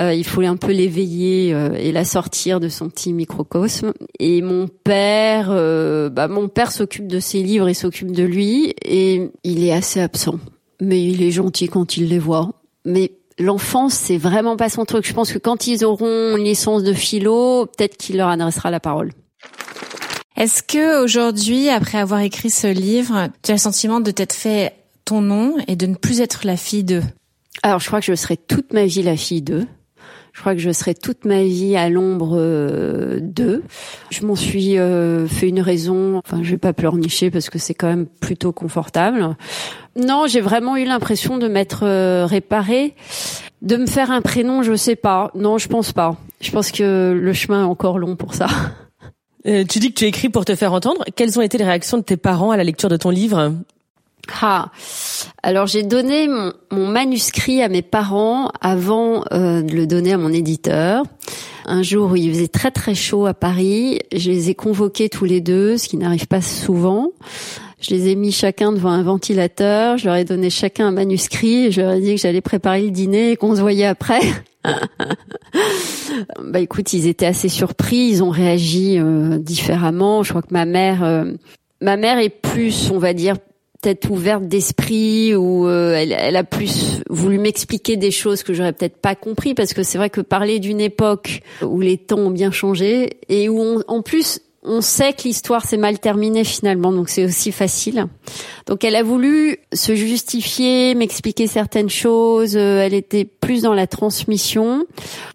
Euh, 0.00 0.14
il 0.14 0.24
faut 0.24 0.40
un 0.40 0.56
peu 0.56 0.72
l'éveiller 0.72 1.52
euh, 1.52 1.74
et 1.74 1.92
la 1.92 2.04
sortir 2.04 2.60
de 2.60 2.68
son 2.68 2.88
petit 2.88 3.12
microcosme. 3.12 3.92
Et 4.18 4.40
mon 4.40 4.68
père, 4.68 5.48
euh, 5.50 6.08
bah 6.08 6.28
mon 6.28 6.48
père 6.48 6.70
s'occupe 6.70 7.06
de 7.06 7.18
ses 7.18 7.42
livres 7.42 7.68
et 7.68 7.74
s'occupe 7.74 8.12
de 8.12 8.22
lui 8.22 8.72
et 8.84 9.30
il 9.44 9.64
est 9.64 9.72
assez 9.72 10.00
absent, 10.00 10.36
mais 10.80 11.02
il 11.02 11.22
est 11.22 11.30
gentil 11.30 11.68
quand 11.68 11.96
il 11.96 12.08
les 12.08 12.18
voit. 12.18 12.50
Mais 12.84 13.12
l'enfance, 13.38 13.94
c'est 13.94 14.18
vraiment 14.18 14.56
pas 14.56 14.68
son 14.68 14.84
truc. 14.84 15.06
Je 15.06 15.12
pense 15.12 15.32
que 15.32 15.38
quand 15.38 15.66
ils 15.66 15.84
auront 15.84 16.36
une 16.36 16.44
licence 16.44 16.82
de 16.82 16.92
philo, 16.92 17.66
peut-être 17.66 17.96
qu'il 17.96 18.16
leur 18.16 18.28
adressera 18.28 18.70
la 18.70 18.80
parole. 18.80 19.12
Est-ce 20.36 20.62
que 20.62 21.02
aujourd'hui, 21.02 21.68
après 21.68 21.98
avoir 21.98 22.20
écrit 22.20 22.50
ce 22.50 22.66
livre, 22.66 23.28
tu 23.42 23.50
as 23.50 23.54
le 23.54 23.60
sentiment 23.60 24.00
de 24.00 24.10
t'être 24.10 24.32
fait 24.32 24.74
ton 25.04 25.20
nom 25.20 25.56
et 25.66 25.76
de 25.76 25.86
ne 25.86 25.94
plus 25.94 26.20
être 26.20 26.46
la 26.46 26.56
fille 26.56 26.84
d'eux? 26.84 27.02
Alors, 27.62 27.80
je 27.80 27.86
crois 27.86 28.00
que 28.00 28.06
je 28.06 28.14
serai 28.14 28.36
toute 28.36 28.72
ma 28.72 28.86
vie 28.86 29.02
la 29.02 29.16
fille 29.16 29.42
d'eux. 29.42 29.66
Je 30.32 30.40
crois 30.40 30.54
que 30.54 30.60
je 30.60 30.70
serai 30.70 30.94
toute 30.94 31.24
ma 31.24 31.42
vie 31.42 31.76
à 31.76 31.90
l'ombre 31.90 32.36
euh, 32.38 33.18
d'eux. 33.20 33.64
Je 34.10 34.24
m'en 34.24 34.36
suis 34.36 34.78
euh, 34.78 35.26
fait 35.26 35.48
une 35.48 35.60
raison. 35.60 36.16
Enfin, 36.24 36.42
je 36.42 36.52
vais 36.52 36.58
pas 36.58 36.72
pleurnicher 36.72 37.30
parce 37.30 37.50
que 37.50 37.58
c'est 37.58 37.74
quand 37.74 37.88
même 37.88 38.06
plutôt 38.06 38.52
confortable. 38.52 39.36
Non, 39.96 40.26
j'ai 40.26 40.40
vraiment 40.40 40.76
eu 40.76 40.84
l'impression 40.84 41.38
de 41.38 41.48
m'être 41.48 41.84
euh, 41.84 42.26
réparée. 42.26 42.94
De 43.62 43.76
me 43.76 43.86
faire 43.86 44.10
un 44.10 44.22
prénom, 44.22 44.62
je 44.62 44.74
sais 44.74 44.96
pas. 44.96 45.30
Non, 45.34 45.58
je 45.58 45.68
pense 45.68 45.92
pas. 45.92 46.16
Je 46.40 46.50
pense 46.50 46.70
que 46.70 47.12
le 47.12 47.32
chemin 47.32 47.62
est 47.62 47.66
encore 47.66 47.98
long 47.98 48.16
pour 48.16 48.34
ça. 48.34 48.46
Euh, 49.46 49.64
tu 49.64 49.78
dis 49.78 49.88
que 49.88 49.98
tu 49.98 50.04
écris 50.04 50.28
pour 50.28 50.44
te 50.44 50.54
faire 50.54 50.74
entendre. 50.74 51.02
Quelles 51.16 51.38
ont 51.38 51.40
été 51.40 51.56
les 51.56 51.64
réactions 51.64 51.96
de 51.96 52.02
tes 52.02 52.18
parents 52.18 52.50
à 52.50 52.58
la 52.58 52.62
lecture 52.62 52.90
de 52.90 52.98
ton 52.98 53.08
livre? 53.08 53.54
Ah, 54.42 54.70
alors 55.42 55.66
j'ai 55.66 55.82
donné 55.82 56.28
mon, 56.28 56.52
mon 56.70 56.86
manuscrit 56.86 57.62
à 57.62 57.70
mes 57.70 57.80
parents 57.80 58.50
avant 58.60 59.24
euh, 59.32 59.62
de 59.62 59.74
le 59.74 59.86
donner 59.86 60.12
à 60.12 60.18
mon 60.18 60.30
éditeur. 60.30 61.04
Un 61.66 61.82
jour 61.82 62.12
où 62.12 62.16
il 62.16 62.32
faisait 62.32 62.48
très 62.48 62.70
très 62.70 62.94
chaud 62.94 63.26
à 63.26 63.34
Paris, 63.34 64.00
je 64.14 64.30
les 64.30 64.50
ai 64.50 64.54
convoqués 64.54 65.08
tous 65.08 65.24
les 65.24 65.40
deux, 65.40 65.76
ce 65.78 65.88
qui 65.88 65.96
n'arrive 65.96 66.26
pas 66.26 66.42
souvent. 66.42 67.12
Je 67.80 67.94
les 67.94 68.08
ai 68.08 68.14
mis 68.14 68.30
chacun 68.30 68.72
devant 68.72 68.90
un 68.90 69.02
ventilateur, 69.02 69.96
je 69.96 70.04
leur 70.04 70.16
ai 70.16 70.24
donné 70.24 70.50
chacun 70.50 70.88
un 70.88 70.90
manuscrit, 70.90 71.72
je 71.72 71.80
leur 71.80 71.92
ai 71.92 72.00
dit 72.00 72.14
que 72.14 72.20
j'allais 72.20 72.42
préparer 72.42 72.82
le 72.82 72.90
dîner 72.90 73.32
et 73.32 73.36
qu'on 73.36 73.56
se 73.56 73.62
voyait 73.62 73.86
après. 73.86 74.20
bah 76.42 76.60
écoute, 76.60 76.92
ils 76.92 77.06
étaient 77.06 77.24
assez 77.24 77.48
surpris, 77.48 78.08
ils 78.10 78.22
ont 78.22 78.28
réagi 78.28 78.98
euh, 78.98 79.38
différemment. 79.38 80.22
Je 80.22 80.28
crois 80.30 80.42
que 80.42 80.52
ma 80.52 80.66
mère, 80.66 81.02
euh, 81.02 81.32
ma 81.80 81.96
mère 81.96 82.18
est 82.18 82.28
plus, 82.28 82.90
on 82.90 82.98
va 82.98 83.14
dire, 83.14 83.36
peut-être 83.80 84.10
ouverte 84.10 84.46
d'esprit 84.46 85.34
ou 85.34 85.66
euh, 85.66 85.94
elle, 85.94 86.12
elle 86.12 86.36
a 86.36 86.44
plus 86.44 87.00
voulu 87.08 87.38
m'expliquer 87.38 87.96
des 87.96 88.10
choses 88.10 88.42
que 88.42 88.52
j'aurais 88.52 88.74
peut-être 88.74 88.98
pas 88.98 89.14
compris 89.14 89.54
parce 89.54 89.72
que 89.72 89.82
c'est 89.82 89.96
vrai 89.96 90.10
que 90.10 90.20
parler 90.20 90.58
d'une 90.58 90.82
époque 90.82 91.40
où 91.62 91.80
les 91.80 91.96
temps 91.96 92.18
ont 92.18 92.30
bien 92.30 92.50
changé 92.50 93.18
et 93.30 93.48
où 93.48 93.58
on, 93.58 93.82
en 93.88 94.02
plus 94.02 94.40
on 94.62 94.82
sait 94.82 95.14
que 95.14 95.22
l'histoire 95.22 95.64
s'est 95.64 95.78
mal 95.78 95.98
terminée 95.98 96.44
finalement, 96.44 96.92
donc 96.92 97.08
c'est 97.08 97.24
aussi 97.24 97.50
facile. 97.50 98.06
Donc 98.66 98.84
elle 98.84 98.94
a 98.94 99.02
voulu 99.02 99.56
se 99.72 99.94
justifier, 99.94 100.94
m'expliquer 100.94 101.46
certaines 101.46 101.88
choses. 101.88 102.56
euh, 102.56 102.82
Elle 102.84 102.94
était 102.94 103.24
plus 103.24 103.62
dans 103.62 103.72
la 103.72 103.86
transmission. 103.86 104.84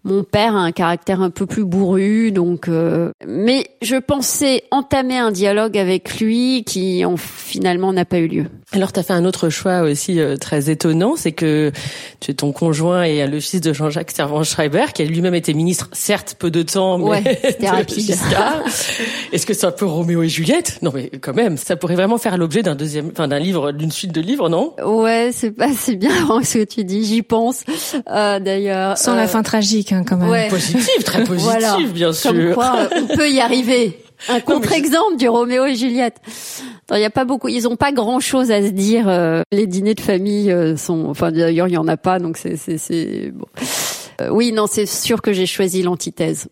Mon 0.04 0.24
père 0.24 0.56
a 0.56 0.60
un 0.60 0.72
caractère 0.72 1.22
un 1.22 1.32
peu 1.32 1.46
plus 1.48 1.66
bourru, 1.66 2.32
donc. 2.32 2.68
euh, 2.68 3.12
mais 3.26 3.68
je 3.82 3.96
pensais 3.96 4.64
entamer 4.70 5.18
un 5.18 5.32
dialogue 5.32 5.78
avec 5.78 6.20
lui 6.20 6.64
qui, 6.64 7.04
en, 7.04 7.18
finalement, 7.18 7.92
n'a 7.94 8.06
pas 8.06 8.20
eu 8.20 8.28
lieu. 8.28 8.46
Alors, 8.76 8.92
tu 8.92 9.00
as 9.00 9.04
fait 9.04 9.14
un 9.14 9.24
autre 9.26 9.50
choix 9.50 9.82
aussi 9.82 10.20
euh, 10.20 10.36
très 10.38 10.70
étonnant, 10.70 11.16
c'est 11.16 11.32
que 11.32 11.72
tu 12.20 12.36
ton 12.36 12.52
conjoint 12.52 13.04
est 13.04 13.26
le 13.26 13.40
fils 13.40 13.62
de 13.62 13.72
Jean-Jacques 13.74 14.12
Servan-Schreiber, 14.12 14.88
qui 14.94 15.02
a 15.02 15.06
lui-même 15.06 15.34
été 15.36 15.54
ministre, 15.54 15.90
certes 15.94 16.36
peu 16.38 16.52
de 16.52 16.62
temps, 16.62 16.98
mais 16.98 17.06
Ouais, 17.06 17.24
c'était 17.44 17.70
rapide. 17.70 18.16
Est-ce 19.32 19.46
que 19.46 19.54
c'est 19.54 19.66
un 19.66 19.72
peu 19.72 19.86
Roméo 19.86 20.24
et 20.24 20.30
Juliette? 20.30 20.80
Non, 20.82 20.92
mais 20.94 21.10
quand 21.22 21.34
même, 21.34 21.56
ça 21.58 21.76
pourrait 21.76 21.96
vraiment 21.96 22.18
faire 22.18 22.38
l'objet 22.38 22.64
d'un 22.64 22.76
deuxième, 22.76 23.12
enfin 23.12 23.28
d'un 23.28 23.40
livre, 23.40 23.72
d'une 23.72 23.92
suite 23.92 24.12
de 24.12 24.22
livres, 24.22 24.50
non? 24.50 24.74
Ouais, 24.86 25.30
c'est 25.32 25.52
pas, 25.52 25.70
c'est 25.74 25.96
bien 25.96 26.12
ce 26.44 26.58
que 26.60 26.64
tu 26.66 26.84
dis. 26.84 27.06
J'y 27.06 27.22
pense. 27.22 27.64
Euh, 28.10 28.40
D'ailleurs. 28.40 28.98
Sans 28.98 29.14
euh, 29.14 29.18
la 29.18 29.28
fin 29.28 29.42
tragique, 29.44 29.94
hein, 29.94 30.04
quand 30.08 30.18
même. 30.18 30.30
Ouais. 30.30 30.50
Positive, 30.50 31.04
très 31.06 31.24
positive, 31.26 31.44
Voilà. 31.50 31.78
bien 31.94 32.08
Comme 32.08 32.36
sûr. 32.42 32.54
quoi, 32.56 32.76
euh, 32.92 33.02
on 33.10 33.16
peut 33.16 33.30
y 33.32 33.40
arriver. 33.40 33.98
Un 34.30 34.40
contre-exemple 34.40 35.18
du 35.18 35.28
Roméo 35.28 35.66
et 35.66 35.76
Juliette. 35.76 36.18
Il 36.92 37.00
y 37.00 37.06
a 37.06 37.10
pas 37.10 37.26
beaucoup, 37.26 37.48
ils 37.48 37.68
ont 37.68 37.76
pas 37.76 37.92
grand-chose 37.92 38.52
à 38.52 38.62
se 38.62 38.70
dire. 38.70 39.08
euh, 39.08 39.42
les 39.52 39.68
dîners 39.68 39.96
de 39.96 40.02
famille 40.02 40.52
euh, 40.52 40.78
sont, 40.78 41.06
enfin 41.08 41.32
d'ailleurs 41.32 41.68
il 41.68 41.74
y 41.74 41.78
en 41.78 41.88
a 41.88 41.98
pas, 41.98 42.20
donc 42.20 42.38
c'est 42.38 42.58
c'est 42.58 42.78
c'est 42.78 43.32
bon. 43.34 43.48
Euh, 44.22 44.30
oui, 44.30 44.52
non, 44.52 44.66
c'est 44.68 44.86
sûr 44.86 45.22
que 45.22 45.34
j'ai 45.34 45.46
choisi 45.46 45.84
l'antithèse. 45.84 46.48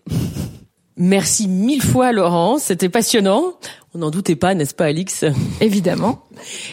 Merci 0.98 1.48
mille 1.48 1.82
fois, 1.82 2.12
Laurence. 2.12 2.64
C'était 2.64 2.90
passionnant. 2.90 3.54
On 3.96 4.00
n'en 4.00 4.10
doutait 4.10 4.36
pas, 4.36 4.56
n'est-ce 4.56 4.74
pas, 4.74 4.86
Alix? 4.86 5.24
Évidemment. 5.62 6.24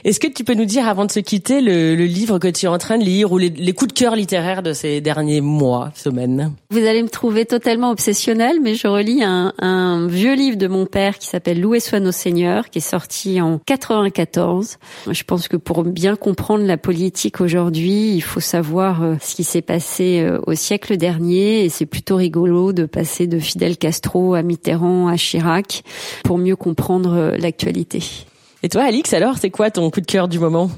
Est-ce 0.05 0.19
que 0.19 0.27
tu 0.27 0.43
peux 0.43 0.55
nous 0.55 0.65
dire, 0.65 0.89
avant 0.89 1.05
de 1.05 1.11
se 1.11 1.21
quitter, 1.21 1.61
le, 1.61 1.95
le 1.95 2.07
livre 2.07 2.39
que 2.39 2.49
tu 2.49 2.65
es 2.65 2.69
en 2.69 2.79
train 2.79 2.97
de 2.97 3.05
lire 3.05 3.31
ou 3.31 3.37
les, 3.37 3.51
les 3.51 3.73
coups 3.75 3.93
de 3.93 3.99
cœur 3.99 4.17
littéraires 4.17 4.63
de 4.63 4.73
ces 4.73 5.03
derniers 5.03 5.43
mois, 5.43 5.93
semaines? 5.95 6.55
Vous 6.71 6.79
allez 6.87 7.03
me 7.03 7.11
trouver 7.11 7.45
totalement 7.45 7.91
obsessionnelle, 7.91 8.59
mais 8.63 8.75
je 8.75 8.89
relis 8.89 9.23
un, 9.23 9.53
un 9.59 10.07
vieux 10.07 10.35
livre 10.35 10.57
de 10.57 10.67
mon 10.67 10.87
père 10.87 11.19
qui 11.19 11.27
s'appelle 11.27 11.61
Loué 11.61 11.79
soit 11.81 12.01
nos 12.01 12.11
seigneurs, 12.11 12.71
qui 12.71 12.79
est 12.79 12.81
sorti 12.81 13.39
en 13.43 13.61
94. 13.67 14.79
Je 15.11 15.23
pense 15.25 15.47
que 15.47 15.59
pour 15.59 15.85
bien 15.85 16.17
comprendre 16.17 16.65
la 16.65 16.79
politique 16.79 17.43
aujourd'hui, 17.43 18.15
il 18.15 18.23
faut 18.23 18.41
savoir 18.41 19.03
euh, 19.03 19.17
ce 19.21 19.35
qui 19.35 19.45
s'est 19.45 19.61
passé 19.61 20.21
euh, 20.21 20.41
au 20.47 20.55
siècle 20.55 20.97
dernier, 20.97 21.67
et 21.67 21.69
c'est 21.69 21.85
plutôt 21.85 22.17
rigolo 22.17 22.73
de 22.73 22.87
passer 22.87 23.27
de 23.27 23.39
Fidel 23.39 23.77
Castro 23.77 24.33
à 24.33 24.43
Mitterrand 24.43 25.09
à 25.09 25.17
Chirac 25.17 25.83
pour 26.25 26.39
mieux 26.39 26.57
comprendre 26.57 27.10
euh, 27.15 27.37
l'actualité. 27.37 28.03
Et 28.63 28.69
toi, 28.69 28.83
Alix, 28.83 29.13
alors, 29.15 29.39
c'est 29.39 29.51
quoi 29.51 29.71
ton 29.71 29.91
coup 29.91 30.03
de 30.03 30.07
cœur 30.07 30.29
du 30.29 30.39
moment? 30.39 30.71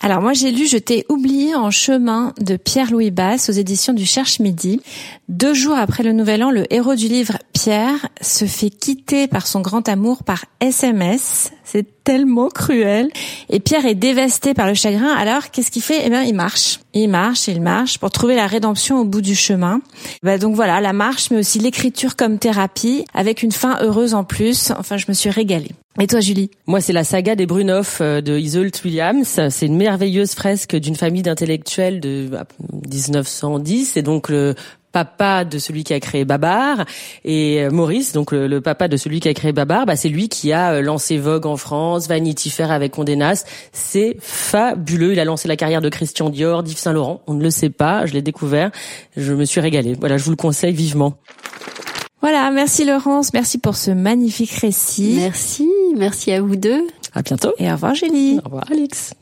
Alors 0.00 0.22
moi 0.22 0.32
j'ai 0.32 0.50
lu 0.52 0.66
Je 0.66 0.78
t'ai 0.78 1.04
oublié 1.08 1.54
en 1.54 1.70
chemin 1.70 2.32
de 2.40 2.56
Pierre-Louis 2.56 3.10
Basse 3.10 3.50
aux 3.50 3.52
éditions 3.52 3.92
du 3.92 4.06
Cherche 4.06 4.40
Midi. 4.40 4.80
Deux 5.28 5.52
jours 5.52 5.76
après 5.76 6.02
le 6.02 6.12
Nouvel 6.12 6.44
An, 6.44 6.50
le 6.50 6.72
héros 6.72 6.94
du 6.94 7.08
livre, 7.08 7.38
Pierre, 7.52 8.08
se 8.20 8.46
fait 8.46 8.70
quitter 8.70 9.26
par 9.26 9.46
son 9.46 9.60
grand 9.60 9.88
amour 9.88 10.22
par 10.22 10.44
SMS. 10.60 11.50
C'est 11.66 12.04
tellement 12.04 12.48
cruel. 12.48 13.10
Et 13.50 13.58
Pierre 13.58 13.86
est 13.86 13.96
dévasté 13.96 14.54
par 14.54 14.68
le 14.68 14.74
chagrin. 14.74 15.12
Alors, 15.12 15.50
qu'est-ce 15.50 15.72
qu'il 15.72 15.82
fait? 15.82 16.02
Eh 16.04 16.10
bien, 16.10 16.22
il 16.22 16.34
marche. 16.34 16.78
Il 16.94 17.08
marche, 17.08 17.48
il 17.48 17.60
marche 17.60 17.98
pour 17.98 18.12
trouver 18.12 18.36
la 18.36 18.46
rédemption 18.46 19.00
au 19.00 19.04
bout 19.04 19.20
du 19.20 19.34
chemin. 19.34 19.80
Bah, 20.22 20.38
donc 20.38 20.54
voilà, 20.54 20.80
la 20.80 20.92
marche, 20.92 21.32
mais 21.32 21.38
aussi 21.38 21.58
l'écriture 21.58 22.14
comme 22.14 22.38
thérapie, 22.38 23.04
avec 23.14 23.42
une 23.42 23.50
fin 23.50 23.78
heureuse 23.82 24.14
en 24.14 24.22
plus. 24.22 24.70
Enfin, 24.78 24.96
je 24.96 25.06
me 25.08 25.12
suis 25.12 25.28
régalée. 25.28 25.72
Et 25.98 26.06
toi, 26.06 26.20
Julie? 26.20 26.50
Moi, 26.66 26.80
c'est 26.80 26.92
la 26.92 27.04
saga 27.04 27.34
des 27.34 27.46
Brunoff 27.46 27.98
euh, 28.00 28.20
de 28.20 28.38
Isolde 28.38 28.76
Williams. 28.84 29.40
C'est 29.48 29.66
une 29.66 29.76
merveilleuse 29.76 30.34
fresque 30.34 30.76
d'une 30.76 30.94
famille 30.94 31.22
d'intellectuels 31.22 32.00
de 32.00 32.30
1910. 32.92 33.92
Bah, 33.94 34.00
et 34.00 34.02
donc 34.02 34.28
le 34.28 34.54
papa 34.96 35.44
de 35.44 35.58
celui 35.58 35.84
qui 35.84 35.92
a 35.92 36.00
créé 36.00 36.24
Babar 36.24 36.86
et 37.22 37.60
euh, 37.60 37.70
Maurice, 37.70 38.14
donc 38.14 38.32
le, 38.32 38.60
papa 38.62 38.88
de 38.88 38.96
celui 38.96 39.20
qui 39.20 39.28
a 39.28 39.34
créé 39.34 39.52
Babar, 39.52 39.84
bah 39.84 39.94
c'est 39.94 40.08
lui 40.08 40.30
qui 40.30 40.54
a 40.54 40.72
euh, 40.72 40.80
lancé 40.80 41.18
Vogue 41.18 41.44
en 41.44 41.58
France, 41.58 42.08
Vanity 42.08 42.48
Fair 42.48 42.70
avec 42.70 42.92
Condé 42.92 43.14
Nast. 43.14 43.46
C'est 43.74 44.16
fabuleux. 44.20 45.12
Il 45.12 45.20
a 45.20 45.26
lancé 45.26 45.48
la 45.48 45.56
carrière 45.56 45.82
de 45.82 45.90
Christian 45.90 46.30
Dior, 46.30 46.62
d'Yves 46.62 46.78
Saint 46.78 46.94
Laurent. 46.94 47.20
On 47.26 47.34
ne 47.34 47.42
le 47.42 47.50
sait 47.50 47.68
pas, 47.68 48.06
je 48.06 48.14
l'ai 48.14 48.22
découvert. 48.22 48.70
Je 49.18 49.34
me 49.34 49.44
suis 49.44 49.60
régalée. 49.60 49.94
Voilà, 50.00 50.16
je 50.16 50.24
vous 50.24 50.30
le 50.30 50.36
conseille 50.36 50.72
vivement. 50.72 51.18
Voilà, 52.22 52.50
merci 52.50 52.86
Laurence, 52.86 53.34
merci 53.34 53.58
pour 53.58 53.76
ce 53.76 53.90
magnifique 53.90 54.52
récit. 54.52 55.16
Merci, 55.18 55.68
merci 55.94 56.32
à 56.32 56.40
vous 56.40 56.56
deux. 56.56 56.86
À 57.12 57.20
bientôt. 57.20 57.52
Et 57.58 57.68
au 57.68 57.74
revoir 57.74 57.94
Julie. 57.94 58.38
Au 58.42 58.46
revoir 58.46 58.64
Alex. 58.70 59.12